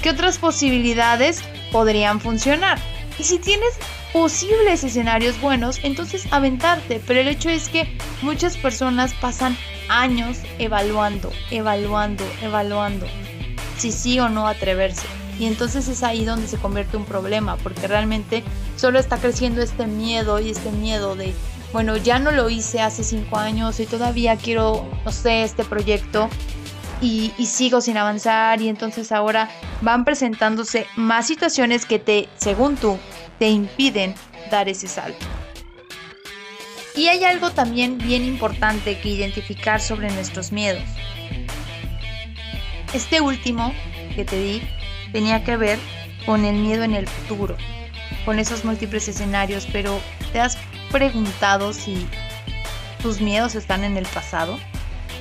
[0.02, 2.78] ¿Qué otras posibilidades podrían funcionar?
[3.18, 3.74] Y si tienes
[4.12, 7.00] posibles escenarios buenos, entonces aventarte.
[7.06, 9.56] Pero el hecho es que muchas personas pasan
[9.88, 13.06] años evaluando, evaluando, evaluando
[13.76, 15.06] si sí o no atreverse.
[15.38, 18.44] Y entonces es ahí donde se convierte un problema, porque realmente
[18.76, 21.34] solo está creciendo este miedo y este miedo de,
[21.72, 26.28] bueno, ya no lo hice hace cinco años y todavía quiero, no sé, este proyecto
[27.00, 29.48] y, sigo sin avanzar y entonces ahora
[29.80, 32.98] van presentándose más situaciones que te, según tú,
[33.38, 34.14] te impiden
[34.50, 35.24] dar ese salto.
[36.94, 40.82] Y hay algo también bien importante que identificar sobre nuestros miedos.
[42.92, 43.72] Este último
[44.14, 44.62] que te di
[45.12, 45.78] tenía que ver
[46.26, 47.56] con el miedo en el futuro,
[48.24, 50.00] con esos múltiples escenarios, pero
[50.32, 50.58] ¿te has
[50.90, 52.06] preguntado si
[53.00, 54.58] tus miedos están en el pasado?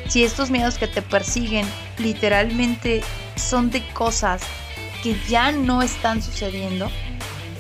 [0.10, 1.66] Si estos miedos que te persiguen
[2.00, 3.02] literalmente
[3.36, 4.42] son de cosas
[5.04, 6.90] que ya no están sucediendo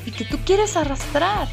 [0.05, 1.47] y que tú quieres arrastrar.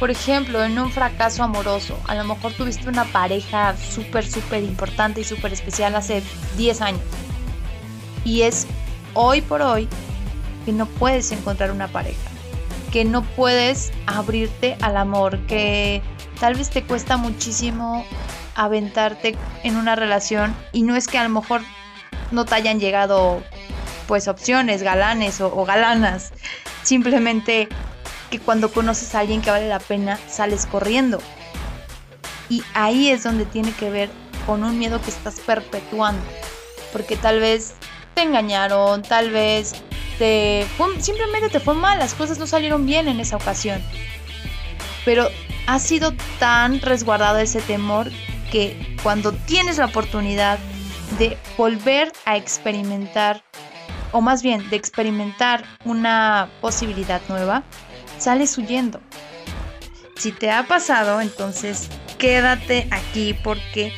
[0.00, 5.20] Por ejemplo, en un fracaso amoroso, a lo mejor tuviste una pareja súper, súper importante
[5.20, 6.22] y súper especial hace
[6.56, 7.02] 10 años.
[8.24, 8.66] Y es
[9.12, 9.88] hoy por hoy
[10.64, 12.30] que no puedes encontrar una pareja,
[12.92, 16.02] que no puedes abrirte al amor, que
[16.40, 18.04] tal vez te cuesta muchísimo
[18.54, 21.62] aventarte en una relación y no es que a lo mejor
[22.30, 23.42] no te hayan llegado
[24.06, 26.32] pues opciones, galanes o, galanas.
[26.82, 27.68] Simplemente
[28.30, 31.18] que cuando conoces a alguien que vale la pena, sales corriendo.
[32.48, 34.10] Y ahí es donde tiene que ver
[34.46, 36.22] con un miedo que estás perpetuando.
[36.92, 37.74] Porque tal vez
[38.14, 39.74] te engañaron, tal vez
[40.18, 40.66] te
[41.00, 43.82] simplemente te fue mal, las cosas no salieron bien en esa ocasión.
[45.04, 45.28] Pero
[45.66, 48.10] ha sido tan resguardado ese temor
[48.54, 50.60] que cuando tienes la oportunidad
[51.18, 53.42] de volver a experimentar,
[54.12, 57.64] o más bien de experimentar una posibilidad nueva,
[58.16, 59.00] sales huyendo.
[60.14, 63.92] Si te ha pasado, entonces quédate aquí porque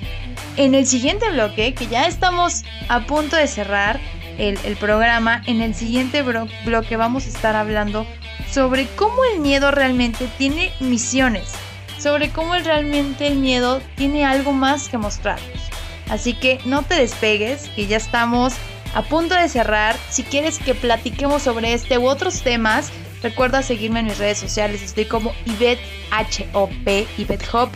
[0.56, 4.00] en el siguiente bloque, que ya estamos a punto de cerrar
[4.38, 8.06] el, programa, en el siguiente bloque vamos a estar hablando
[8.50, 11.52] sobre cómo el miedo realmente tiene misiones,
[11.98, 15.60] sobre cómo realmente el miedo tiene algo más que mostrarnos.
[16.08, 18.54] Así que no te despegues, que ya estamos
[18.94, 19.96] a punto de cerrar.
[20.10, 22.90] Si quieres que platiquemos sobre este u otros temas,
[23.22, 24.82] recuerda seguirme en mis redes sociales.
[24.82, 25.80] Estoy como Ivette
[26.10, 27.70] H-O-P, Ivette Hop,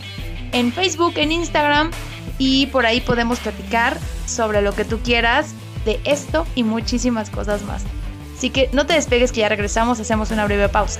[0.51, 1.91] en Facebook, en Instagram
[2.37, 5.53] y por ahí podemos platicar sobre lo que tú quieras
[5.85, 7.83] de esto y muchísimas cosas más.
[8.37, 10.99] Así que no te despegues que ya regresamos, hacemos una breve pausa.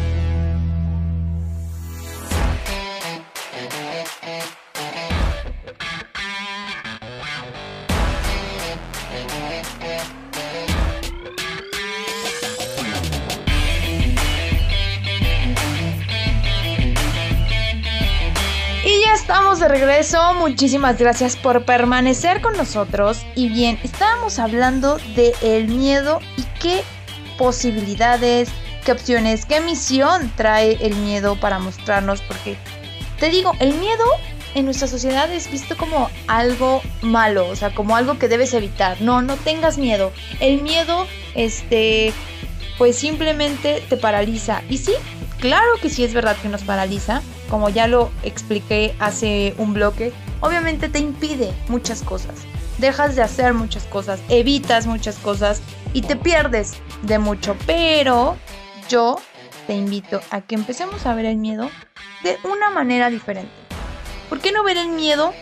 [19.81, 23.25] regreso, muchísimas gracias por permanecer con nosotros.
[23.35, 26.83] Y bien, estábamos hablando de el miedo y qué
[27.39, 28.49] posibilidades,
[28.85, 32.21] qué opciones, qué misión trae el miedo para mostrarnos.
[32.21, 32.57] Porque
[33.19, 34.03] te digo, el miedo
[34.53, 39.01] en nuestra sociedad es visto como algo malo, o sea, como algo que debes evitar.
[39.01, 40.11] No, no tengas miedo.
[40.39, 42.13] El miedo, este,
[42.77, 44.61] pues simplemente te paraliza.
[44.69, 44.93] Y sí,
[45.39, 50.13] claro que sí es verdad que nos paraliza como ya lo expliqué hace un bloque,
[50.39, 52.33] obviamente te impide muchas cosas.
[52.77, 55.61] Dejas de hacer muchas cosas, evitas muchas cosas
[55.91, 57.57] y te pierdes de mucho.
[57.67, 58.37] Pero
[58.87, 59.17] yo
[59.67, 61.69] te invito a que empecemos a ver el miedo
[62.23, 63.51] de una manera diferente.
[64.29, 65.33] ¿Por qué no ver el miedo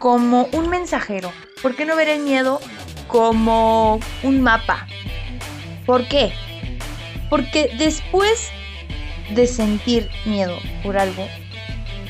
[0.00, 1.30] como un mensajero?
[1.62, 2.60] ¿Por qué no ver el miedo
[3.06, 4.88] como un mapa?
[5.86, 6.32] ¿Por qué?
[7.30, 8.50] Porque después
[9.30, 11.26] de sentir miedo por algo,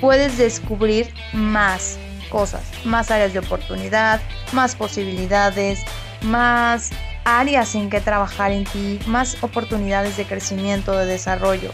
[0.04, 1.96] puedes descubrir más
[2.28, 4.20] cosas, más áreas de oportunidad,
[4.52, 5.82] más posibilidades,
[6.20, 6.90] más
[7.24, 11.70] áreas en que trabajar en ti, más oportunidades de crecimiento, de desarrollo.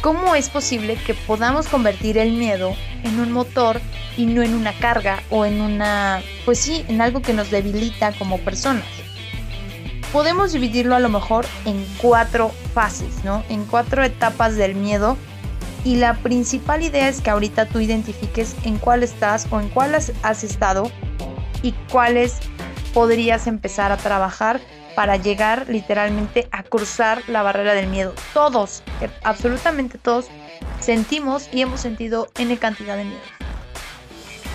[0.00, 3.80] ¿Cómo es posible que podamos convertir el miedo en un motor
[4.16, 8.10] y no en una carga o en una, pues sí, en algo que nos debilita
[8.18, 8.86] como personas?
[10.12, 13.44] Podemos dividirlo a lo mejor en cuatro fases, ¿no?
[13.48, 15.16] En cuatro etapas del miedo
[15.84, 19.94] y la principal idea es que ahorita tú identifiques en cuál estás o en cuál
[19.94, 20.90] has, estado
[21.62, 22.38] y cuáles
[22.92, 24.60] podrías empezar a trabajar
[24.94, 28.14] para llegar literalmente a cruzar la barrera del miedo.
[28.32, 30.26] Todos, eh, absolutamente todos,
[30.80, 33.26] sentimos y hemos sentido N cantidad de miedos.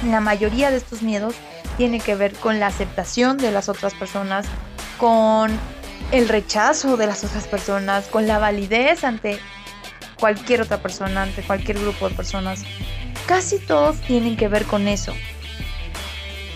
[0.10, 1.36] La mayoría de estos miedos
[1.78, 4.46] tiene que ver con la aceptación de las otras personas,
[4.98, 5.52] con
[6.12, 9.40] el rechazo de las otras personas, con la validez ante
[10.22, 12.64] cualquier otra persona, ante cualquier grupo de personas.
[13.26, 15.14] Casi todos tienen que ver con eso.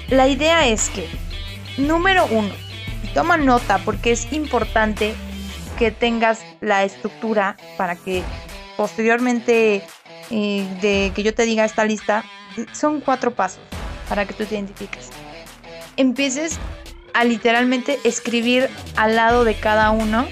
[0.08, 1.10] La idea es que,
[1.78, 2.54] número uno,
[3.14, 5.16] toma nota porque es importante
[5.78, 8.24] que tengas la estructura para que
[8.78, 9.84] posteriormente
[10.30, 12.24] eh, de que yo te diga esta lista,
[12.72, 13.60] son cuatro pasos
[14.08, 15.10] para que tú te identifiques.
[15.98, 16.60] Empieces
[17.14, 20.28] a literalmente escribir al lado de cada uno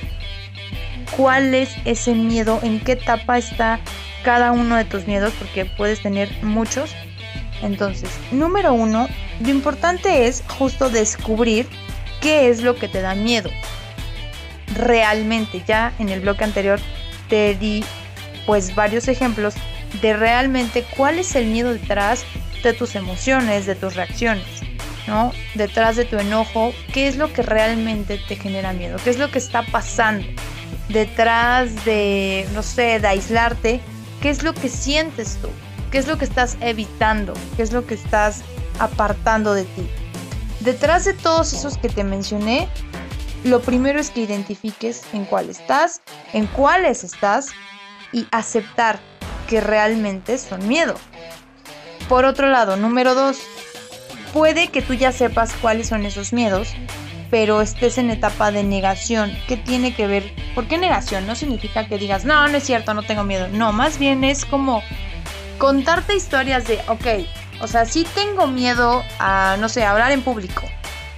[1.18, 3.80] cuál es ese miedo, en qué etapa está
[4.24, 6.92] cada uno de tus miedos, porque puedes tener muchos.
[7.62, 9.08] Entonces, número uno,
[9.40, 11.68] lo importante es justo descubrir
[12.22, 13.50] qué es lo que te da miedo.
[14.76, 16.80] Realmente, ya en el bloque anterior
[17.30, 17.84] te di
[18.46, 19.54] pues varios ejemplos
[20.02, 22.26] de realmente cuál es el miedo detrás
[22.64, 24.46] de tus emociones, de tus reacciones.
[25.08, 25.34] ¿no?
[25.54, 28.98] Detrás de tu enojo, ¿qué es lo que realmente te genera miedo?
[29.04, 30.26] ¿Qué es lo que está pasando?
[30.90, 33.82] Detrás de, no sé, aislarte,
[34.22, 35.50] ¿qué es lo que sientes tú?
[35.92, 37.34] ¿Qué es lo que estás evitando?
[37.56, 38.42] ¿Qué es lo que estás
[38.80, 39.88] apartando de ti?
[40.60, 42.68] Detrás de todos esos que te mencioné,
[43.44, 46.02] lo primero es que identifiques en cuál estás,
[46.32, 47.50] en cuáles estás
[48.12, 49.00] y aceptar
[49.48, 50.96] que realmente son miedo.
[52.08, 53.40] Por otro lado, número dos,
[54.34, 56.70] puede que tú ya sepas cuáles son esos miedos,
[57.34, 59.36] pero estés en etapa de negación.
[59.48, 60.32] ¿Qué tiene que ver?
[60.54, 61.26] ¿Por qué negación?
[61.26, 63.48] No significa que digas, no, no es cierto, no tengo miedo.
[63.48, 64.84] No, más bien es como
[65.58, 67.26] contarte historias de, ok,
[67.60, 70.62] o sea, sí tengo miedo a, no sé, hablar en público,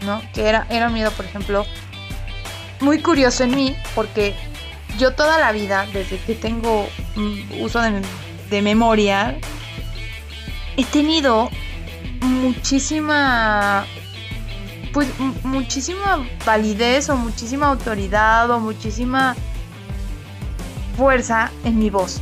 [0.06, 0.22] ¿no?
[0.34, 1.66] Que era, era un miedo, por ejemplo,
[2.80, 4.34] muy curioso en mí, porque
[4.98, 6.88] yo toda la vida, desde que tengo
[7.18, 9.38] mm, uso de memoria,
[10.78, 11.50] he tenido
[12.22, 13.86] muchísima
[14.96, 15.10] pues
[15.44, 19.36] muchísima validez o muchísima autoridad o muchísima
[20.96, 22.22] fuerza en mi voz.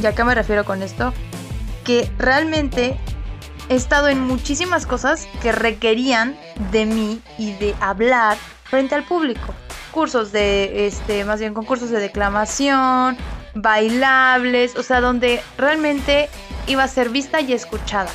[0.00, 1.12] ¿Ya que me refiero con esto?
[1.82, 2.96] Que realmente
[3.68, 6.38] he estado en muchísimas cosas que requerían
[6.70, 9.52] de mí y de hablar frente al público.
[9.90, 13.16] Cursos de, este, más bien concursos de declamación,
[13.56, 16.28] bailables, o sea, donde realmente
[16.68, 18.10] iba a ser vista y escuchada.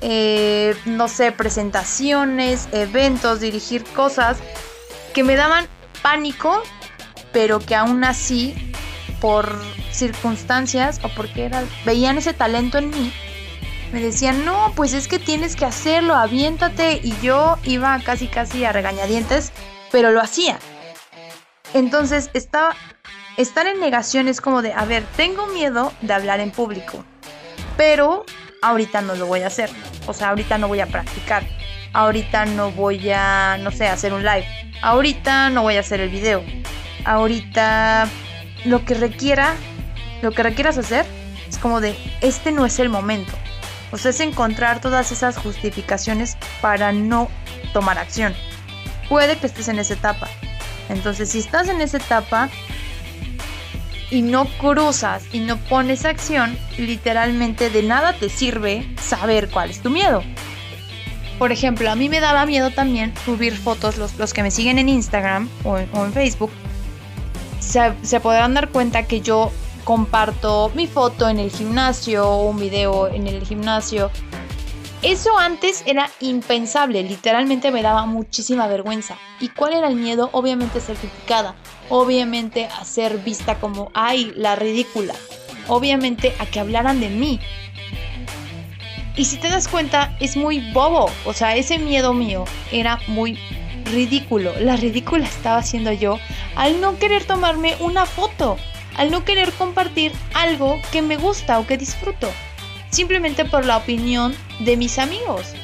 [0.00, 4.38] Eh, no sé, presentaciones, eventos, dirigir cosas
[5.12, 5.66] que me daban
[6.02, 6.62] pánico,
[7.32, 8.72] pero que aún así,
[9.20, 9.60] por
[9.92, 13.12] circunstancias o porque era, veían ese talento en mí,
[13.92, 17.00] me decían, no, pues es que tienes que hacerlo, aviéntate.
[17.02, 19.52] Y yo iba casi, casi a regañadientes,
[19.90, 20.58] pero lo hacía.
[21.74, 22.76] Entonces, estaba,
[23.36, 27.04] estar en negación es como de, a ver, tengo miedo de hablar en público,
[27.76, 28.24] pero
[28.62, 29.70] ahorita no lo voy a hacer.
[30.06, 31.44] O sea, ahorita no voy a practicar.
[31.92, 34.46] Ahorita no voy a, no sé, hacer un live.
[34.82, 36.42] Ahorita no voy a hacer el video.
[37.04, 38.08] Ahorita
[38.64, 39.54] lo que requiera,
[40.22, 41.04] lo que requieras hacer,
[41.48, 43.32] es como de, este no es el momento.
[43.92, 47.28] O sea, es encontrar todas esas justificaciones para no
[47.72, 48.34] tomar acción.
[49.08, 50.28] Puede que estés en esa etapa.
[50.88, 52.48] Entonces, si estás en esa etapa,
[54.10, 59.80] y no cruzas y no pones acción, literalmente de nada te sirve saber cuál es
[59.80, 60.22] tu miedo.
[61.38, 64.78] Por ejemplo, a mí me daba miedo también subir fotos, los, los que me siguen
[64.78, 66.50] en Instagram o en, Facebook,
[67.60, 69.50] se, se podrán dar cuenta que yo
[69.84, 74.10] comparto mi foto en el gimnasio un video en el gimnasio.
[75.02, 79.16] Eso antes era impensable, literalmente me daba muchísima vergüenza.
[79.40, 80.28] ¿Y cuál era el miedo?
[80.32, 81.54] Obviamente ser criticada,
[81.88, 85.14] obviamente a ser vista como, ay, la ridícula,
[85.68, 87.40] obviamente a que hablaran de mí.
[89.16, 93.38] Y si te das cuenta, es muy bobo, o sea, ese miedo mío era muy
[93.86, 94.52] ridículo.
[94.60, 96.18] La ridícula estaba haciendo yo
[96.56, 98.58] al no querer tomarme una foto,
[98.96, 102.30] al no querer compartir algo que me gusta o que disfruto,
[102.90, 105.54] simplemente por la opinión de mis amigos.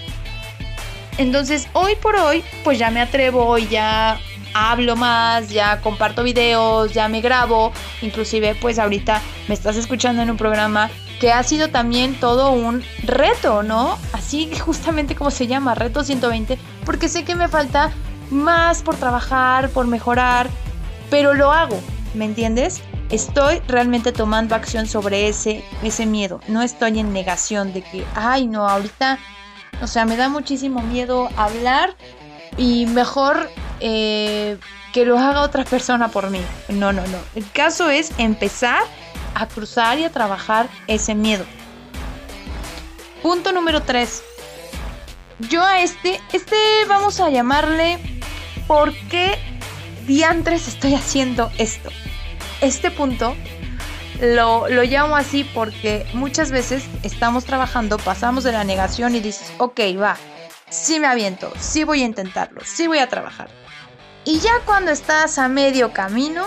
[1.18, 4.18] Entonces, hoy por hoy, pues ya me atrevo ya
[4.56, 10.30] hablo más, ya comparto videos, ya me grabo, inclusive pues ahorita me estás escuchando en
[10.30, 13.98] un programa que ha sido también todo un reto, ¿no?
[14.12, 17.92] Así justamente como se llama, reto 120, porque sé que me falta
[18.30, 20.48] más por trabajar, por mejorar,
[21.10, 21.78] pero lo hago,
[22.14, 22.80] ¿me entiendes?
[23.10, 28.48] Estoy realmente tomando acción sobre ese, ese miedo, no estoy en negación de que, ay
[28.48, 29.18] no, ahorita,
[29.80, 31.94] o sea, me da muchísimo miedo hablar
[32.56, 33.48] y mejor
[33.80, 34.58] eh,
[34.92, 36.40] que lo haga otra persona por mí.
[36.68, 37.18] No, no, no.
[37.34, 38.82] El caso es empezar
[39.34, 41.44] a cruzar y a trabajar ese miedo.
[43.22, 44.22] Punto número 3.
[45.50, 46.56] Yo a este, este
[46.88, 47.98] vamos a llamarle
[48.66, 49.38] ¿por qué
[50.06, 51.90] diantres estoy haciendo esto?
[52.60, 53.36] Este punto
[54.20, 59.52] lo, lo, llamo así porque muchas veces estamos trabajando, pasamos de la negación y dices,
[59.58, 60.16] ok, va,
[60.68, 63.48] sí me aviento, sí voy a intentarlo, sí voy a trabajar.
[64.24, 66.46] Y ya cuando estás a medio camino,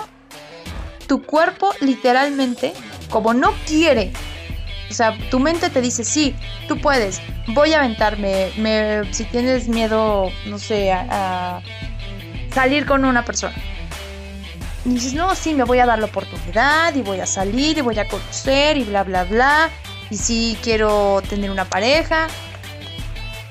[1.07, 2.73] tu cuerpo literalmente,
[3.09, 4.11] como no quiere,
[4.89, 6.35] o sea, tu mente te dice, sí,
[6.67, 11.61] tú puedes, voy a aventarme, me, si tienes miedo, no sé, a,
[12.53, 13.55] salir con una persona.
[14.85, 17.81] Y dices, no, sí, me voy a dar la oportunidad y voy a salir y
[17.81, 19.69] voy a conocer y bla, bla, bla.
[20.09, 22.27] Y sí, quiero tener una pareja.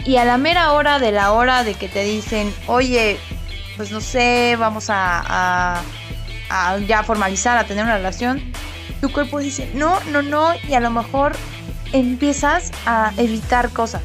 [0.04, 3.18] Y a la mera hora de la hora de que te dicen, oye,
[3.78, 5.82] pues no sé, vamos a,
[6.86, 8.42] ya formalizar, a tener una relación,
[9.00, 11.32] tu cuerpo dice, no, no, no, y a lo mejor
[11.92, 14.02] empiezas a evitar cosas.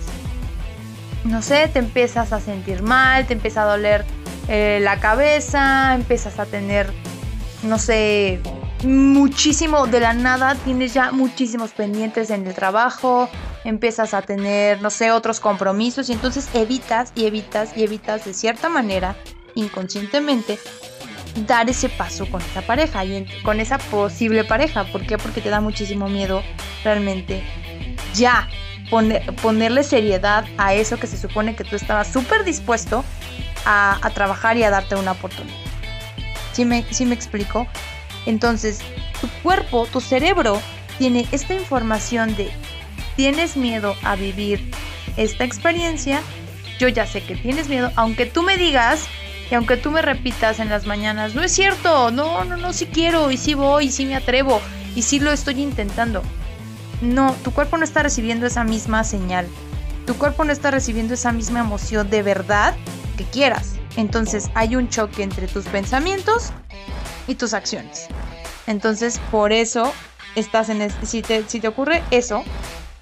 [1.23, 4.05] no sé, te empiezas a sentir mal, te empieza a doler
[4.47, 6.93] eh, la cabeza, empiezas a tener,
[7.63, 8.41] no sé,
[8.83, 13.29] muchísimo, de la nada tienes ya muchísimos pendientes en el trabajo,
[13.63, 18.33] empiezas a tener, no sé, otros compromisos y entonces evitas y evitas y evitas de
[18.33, 19.15] cierta manera,
[19.55, 20.59] inconscientemente,
[21.47, 24.83] dar ese paso con esa pareja y con esa posible pareja.
[24.85, 25.17] ¿Por qué?
[25.17, 26.43] Porque te da muchísimo miedo
[26.83, 27.43] realmente
[28.13, 28.47] ya
[29.41, 33.03] ponerle seriedad a eso que se supone que tú estabas súper dispuesto
[33.65, 35.62] a, trabajar y a darte una oportunidad.
[36.53, 37.67] ¿Sí me, ¿Sí me explico?
[38.25, 38.79] Entonces,
[39.19, 40.61] tu cuerpo, tu cerebro,
[40.97, 42.51] tiene esta información de
[43.15, 44.71] tienes miedo a vivir
[45.17, 46.21] esta experiencia,
[46.79, 49.05] yo ya sé que tienes miedo, aunque tú me digas
[49.51, 52.87] y aunque tú me repitas en las mañanas, no es cierto, no, no, no, sí
[52.87, 54.61] quiero y sí voy y sí me atrevo
[54.95, 56.23] y sí lo estoy intentando.
[57.01, 59.47] No, tu cuerpo no está recibiendo esa misma señal.
[60.07, 62.75] Tu cuerpo no está recibiendo esa misma emoción de verdad
[63.17, 63.75] que quieras.
[63.95, 66.51] Entonces hay un choque entre tus pensamientos
[67.27, 68.07] y tus acciones.
[68.67, 69.93] Entonces, por eso
[70.35, 72.43] estás en este, si te, si te ocurre eso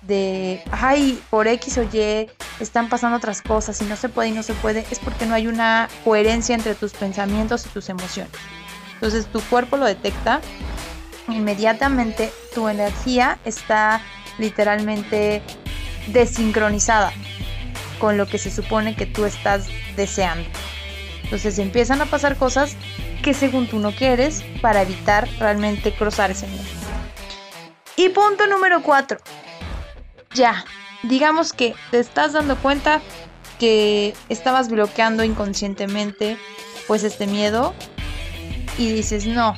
[0.01, 2.27] de, ay, por X o Y
[2.59, 5.35] están pasando otras cosas y no se puede y no se puede, es porque no
[5.35, 8.31] hay una coherencia entre tus pensamientos y tus emociones.
[8.95, 10.41] Entonces tu cuerpo lo detecta,
[11.27, 14.01] inmediatamente tu energía está
[14.37, 15.41] literalmente
[16.07, 17.13] desincronizada
[17.99, 20.49] con lo que se supone que tú estás deseando.
[21.31, 22.75] Entonces empiezan a pasar cosas
[23.23, 26.63] que según tú no quieres para evitar realmente cruzar ese muro.
[27.95, 29.17] Y punto número 4.
[30.33, 30.65] Ya,
[31.03, 32.99] digamos que te estás dando cuenta
[33.59, 36.37] que estabas bloqueando inconscientemente
[36.85, 37.73] pues este miedo
[38.77, 39.55] y dices, no,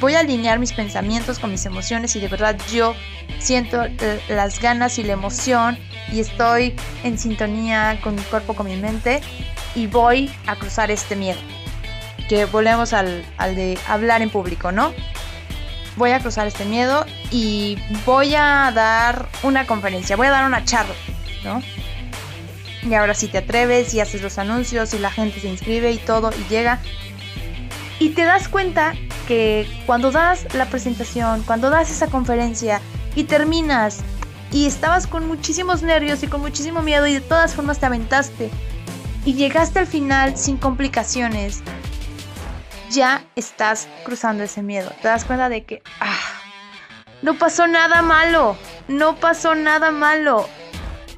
[0.00, 2.94] voy a alinear mis pensamientos con mis emociones y de verdad yo
[3.40, 5.76] siento eh, las ganas y la emoción
[6.10, 9.20] y estoy en sintonía con mi cuerpo, con mi mente
[9.74, 11.38] y voy a cruzar este miedo
[12.28, 14.92] que volvemos al, de hablar en público, ¿no?
[15.96, 20.64] Voy a cruzar este miedo y voy a dar una conferencia, voy a dar una
[20.64, 20.94] charla,
[21.44, 21.62] ¿no?
[22.88, 25.98] Y ahora si te atreves y haces los anuncios y la gente se inscribe y
[25.98, 26.80] todo y llega.
[27.98, 28.94] Y te das cuenta
[29.28, 32.80] que cuando das la presentación, cuando das esa conferencia
[33.14, 34.00] y terminas
[34.50, 38.50] y estabas con muchísimos nervios y con muchísimo miedo y de todas formas te aventaste
[39.24, 41.62] y llegaste al final sin complicaciones
[42.94, 44.90] ya estás cruzando ese miedo.
[45.02, 46.16] Te das cuenta de que, ah,
[47.22, 48.56] no pasó nada malo,
[48.88, 50.48] no pasó nada malo.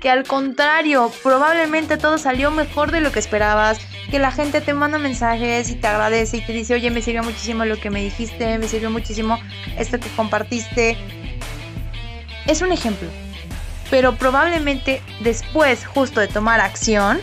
[0.01, 3.79] Que al contrario, probablemente todo salió mejor de lo que esperabas.
[4.11, 7.23] Que la gente te manda mensajes y te agradece y te dice, oye, me sirvió
[7.23, 9.39] muchísimo lo que me dijiste, me sirvió muchísimo
[9.79, 10.97] esto que compartiste.
[12.47, 13.09] Es un ejemplo.
[13.91, 17.21] Pero probablemente después, justo de tomar acción,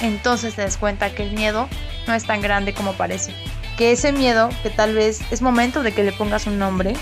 [0.00, 1.68] entonces te das cuenta que el miedo
[2.06, 3.34] no es tan grande como parece.
[3.76, 6.94] Que ese miedo, que tal vez es momento de que le pongas un nombre,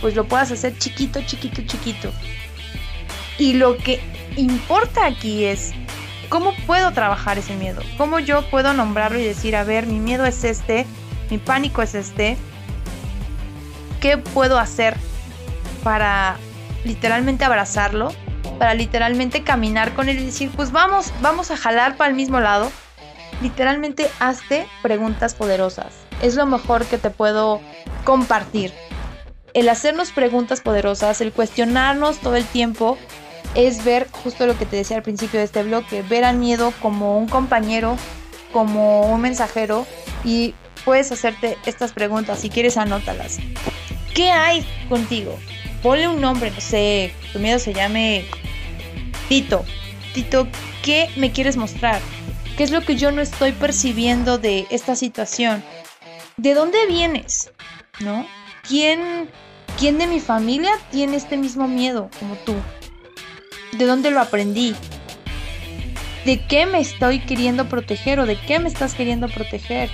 [0.00, 2.10] pues lo puedas hacer chiquito, chiquito, chiquito.
[3.38, 4.00] Y lo que
[4.36, 5.72] importa aquí es
[6.28, 10.24] cómo puedo trabajar ese miedo, cómo yo puedo nombrarlo y decir, a ver, mi miedo
[10.24, 10.86] es este,
[11.30, 12.36] mi pánico es este,
[14.00, 14.96] ¿qué puedo hacer
[15.82, 16.36] para
[16.84, 18.12] literalmente abrazarlo,
[18.60, 22.40] para literalmente caminar con él y decir, pues vamos, vamos a jalar para el mismo
[22.40, 22.70] lado
[23.40, 25.94] literalmente hazte preguntas poderosas.
[26.20, 27.62] Es lo mejor que te puedo
[28.04, 28.70] compartir.
[29.54, 32.98] El hacernos preguntas poderosas, el cuestionarnos todo el tiempo,
[33.54, 36.74] es ver justo lo que te decía al principio de este bloque, ver al miedo
[36.82, 37.96] como un compañero,
[38.52, 39.86] como un mensajero
[40.22, 40.54] y
[40.84, 42.40] puedes hacerte estas preguntas.
[42.40, 43.38] Si quieres, anótalas.
[44.14, 45.38] ¿Qué hay contigo?
[45.82, 48.26] Ponle un nombre, no sé, tu miedo se llame
[49.30, 49.64] Tito.
[50.12, 50.48] Tito,
[50.82, 52.00] ¿qué me quieres mostrar?
[52.56, 55.62] ¿Qué es lo que yo no estoy percibiendo de esta situación?
[56.36, 57.52] ¿De dónde vienes?
[58.00, 58.26] ¿No?
[58.66, 59.30] ¿Quién,
[59.78, 62.56] quién de mi familia tiene este mismo miedo como tú?
[63.78, 64.74] ¿De dónde lo aprendí?
[66.24, 69.90] ¿De qué me estoy queriendo proteger o de qué me estás queriendo proteger?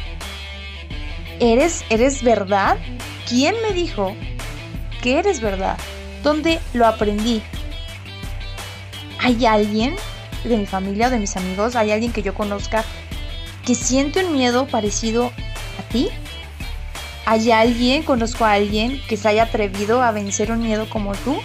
[1.40, 2.78] ¿Eres, eres verdad?
[3.28, 4.16] ¿Quién me dijo
[5.02, 5.76] que eres verdad?
[6.22, 7.42] ¿Dónde lo aprendí?
[9.18, 9.96] ¿Hay alguien
[10.44, 12.84] de mi familia o de mis amigos, hay alguien que yo conozca
[13.64, 15.32] que siente un miedo parecido
[15.78, 16.08] a ti?
[17.24, 21.36] ¿Hay alguien, conozco a alguien que se haya atrevido a vencer un miedo como tú?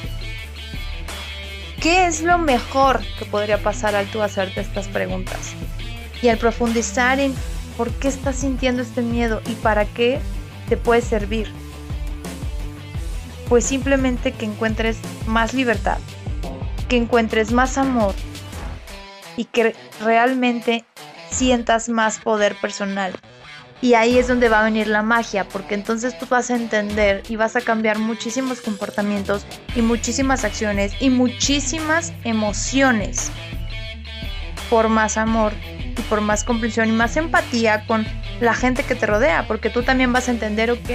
[1.81, 5.53] ¿Qué es lo mejor que podría pasar al tú hacerte estas preguntas?
[6.21, 7.33] Y al profundizar en
[7.75, 10.19] por qué estás sintiendo este miedo y para qué
[10.69, 11.51] te puede servir.
[13.49, 15.97] Pues simplemente que encuentres más libertad,
[16.91, 18.13] que encuentres más amor,
[19.37, 20.83] y que realmente
[21.29, 23.13] sientas más poder personal.
[23.81, 27.23] Y ahí es donde va a venir la magia, porque entonces tú vas a entender
[27.29, 33.31] y vas a cambiar muchísimos comportamientos y muchísimas acciones y muchísimas emociones
[34.69, 35.53] por más amor
[35.97, 38.05] y por más comprensión y más empatía con
[38.41, 40.89] la gente que te rodea, porque tú también vas a entender, ok,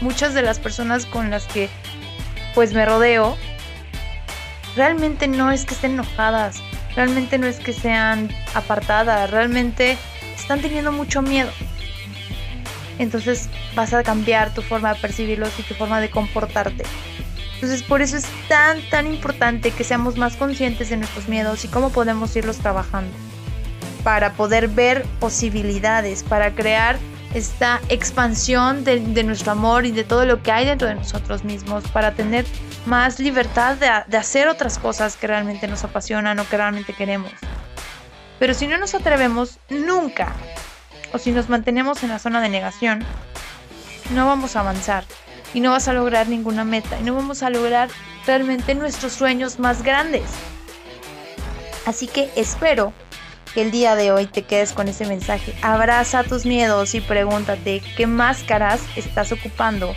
[0.00, 1.68] muchas de las personas con las que
[2.52, 3.36] pues me rodeo,
[4.76, 6.62] realmente no es que estén enojadas,
[6.94, 9.96] realmente no es que sean apartadas, realmente
[10.36, 11.50] están teniendo mucho miedo
[12.98, 16.84] entonces vas a cambiar tu forma de percibirlos y tu forma de comportarte.
[17.54, 21.68] Entonces por eso es tan, tan importante que seamos más conscientes de nuestros miedos y
[21.68, 23.12] cómo podemos irlos trabajando.
[24.04, 26.98] Para poder ver posibilidades, para crear
[27.36, 31.84] esta expansión de, nuestro amor y de todo lo que hay dentro de nosotros mismos,
[31.88, 32.46] para tener
[32.86, 37.30] más libertad de, de hacer otras cosas que realmente nos apasionan o que realmente queremos.
[38.38, 40.32] Pero si no nos atrevemos, nunca
[41.12, 43.04] o si nos mantenemos en la zona de negación,
[44.14, 45.04] no vamos a avanzar
[45.52, 47.90] y no vas a lograr ninguna meta y no vamos a lograr
[48.26, 50.24] realmente nuestros sueños más grandes.
[51.84, 52.94] Así que espero
[53.56, 55.54] que el día de hoy te quedes con ese mensaje.
[55.62, 59.94] Abraza tus miedos y pregúntate qué máscaras estás ocupando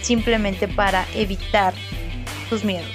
[0.00, 1.74] simplemente para evitar
[2.48, 2.92] tus miedos.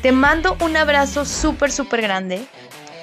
[0.00, 2.46] Te mando un abrazo súper, súper grande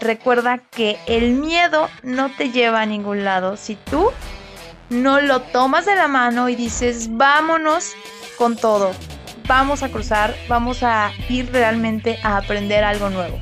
[0.01, 4.09] recuerda que el miedo no te lleva a ningún lado si tú
[4.89, 7.93] no lo tomas de la mano y dices, vámonos
[8.39, 8.93] con todo,
[9.47, 13.39] vamos a cruzar, vamos a ir realmente a aprender algo nuevo.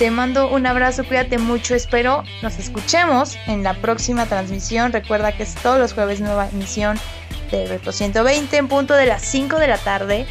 [0.00, 4.92] Te mando un abrazo, cuídate mucho, espero nos escuchemos en la próxima transmisión.
[4.92, 6.98] Recuerda que es todos los jueves nueva emisión
[7.50, 10.26] de Reto 120 en punto de las 5 de la tarde.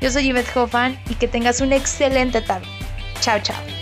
[0.00, 2.66] Yo soy Yvette Hoffman y que tengas una excelente tarde.
[3.20, 3.81] Chao, chao.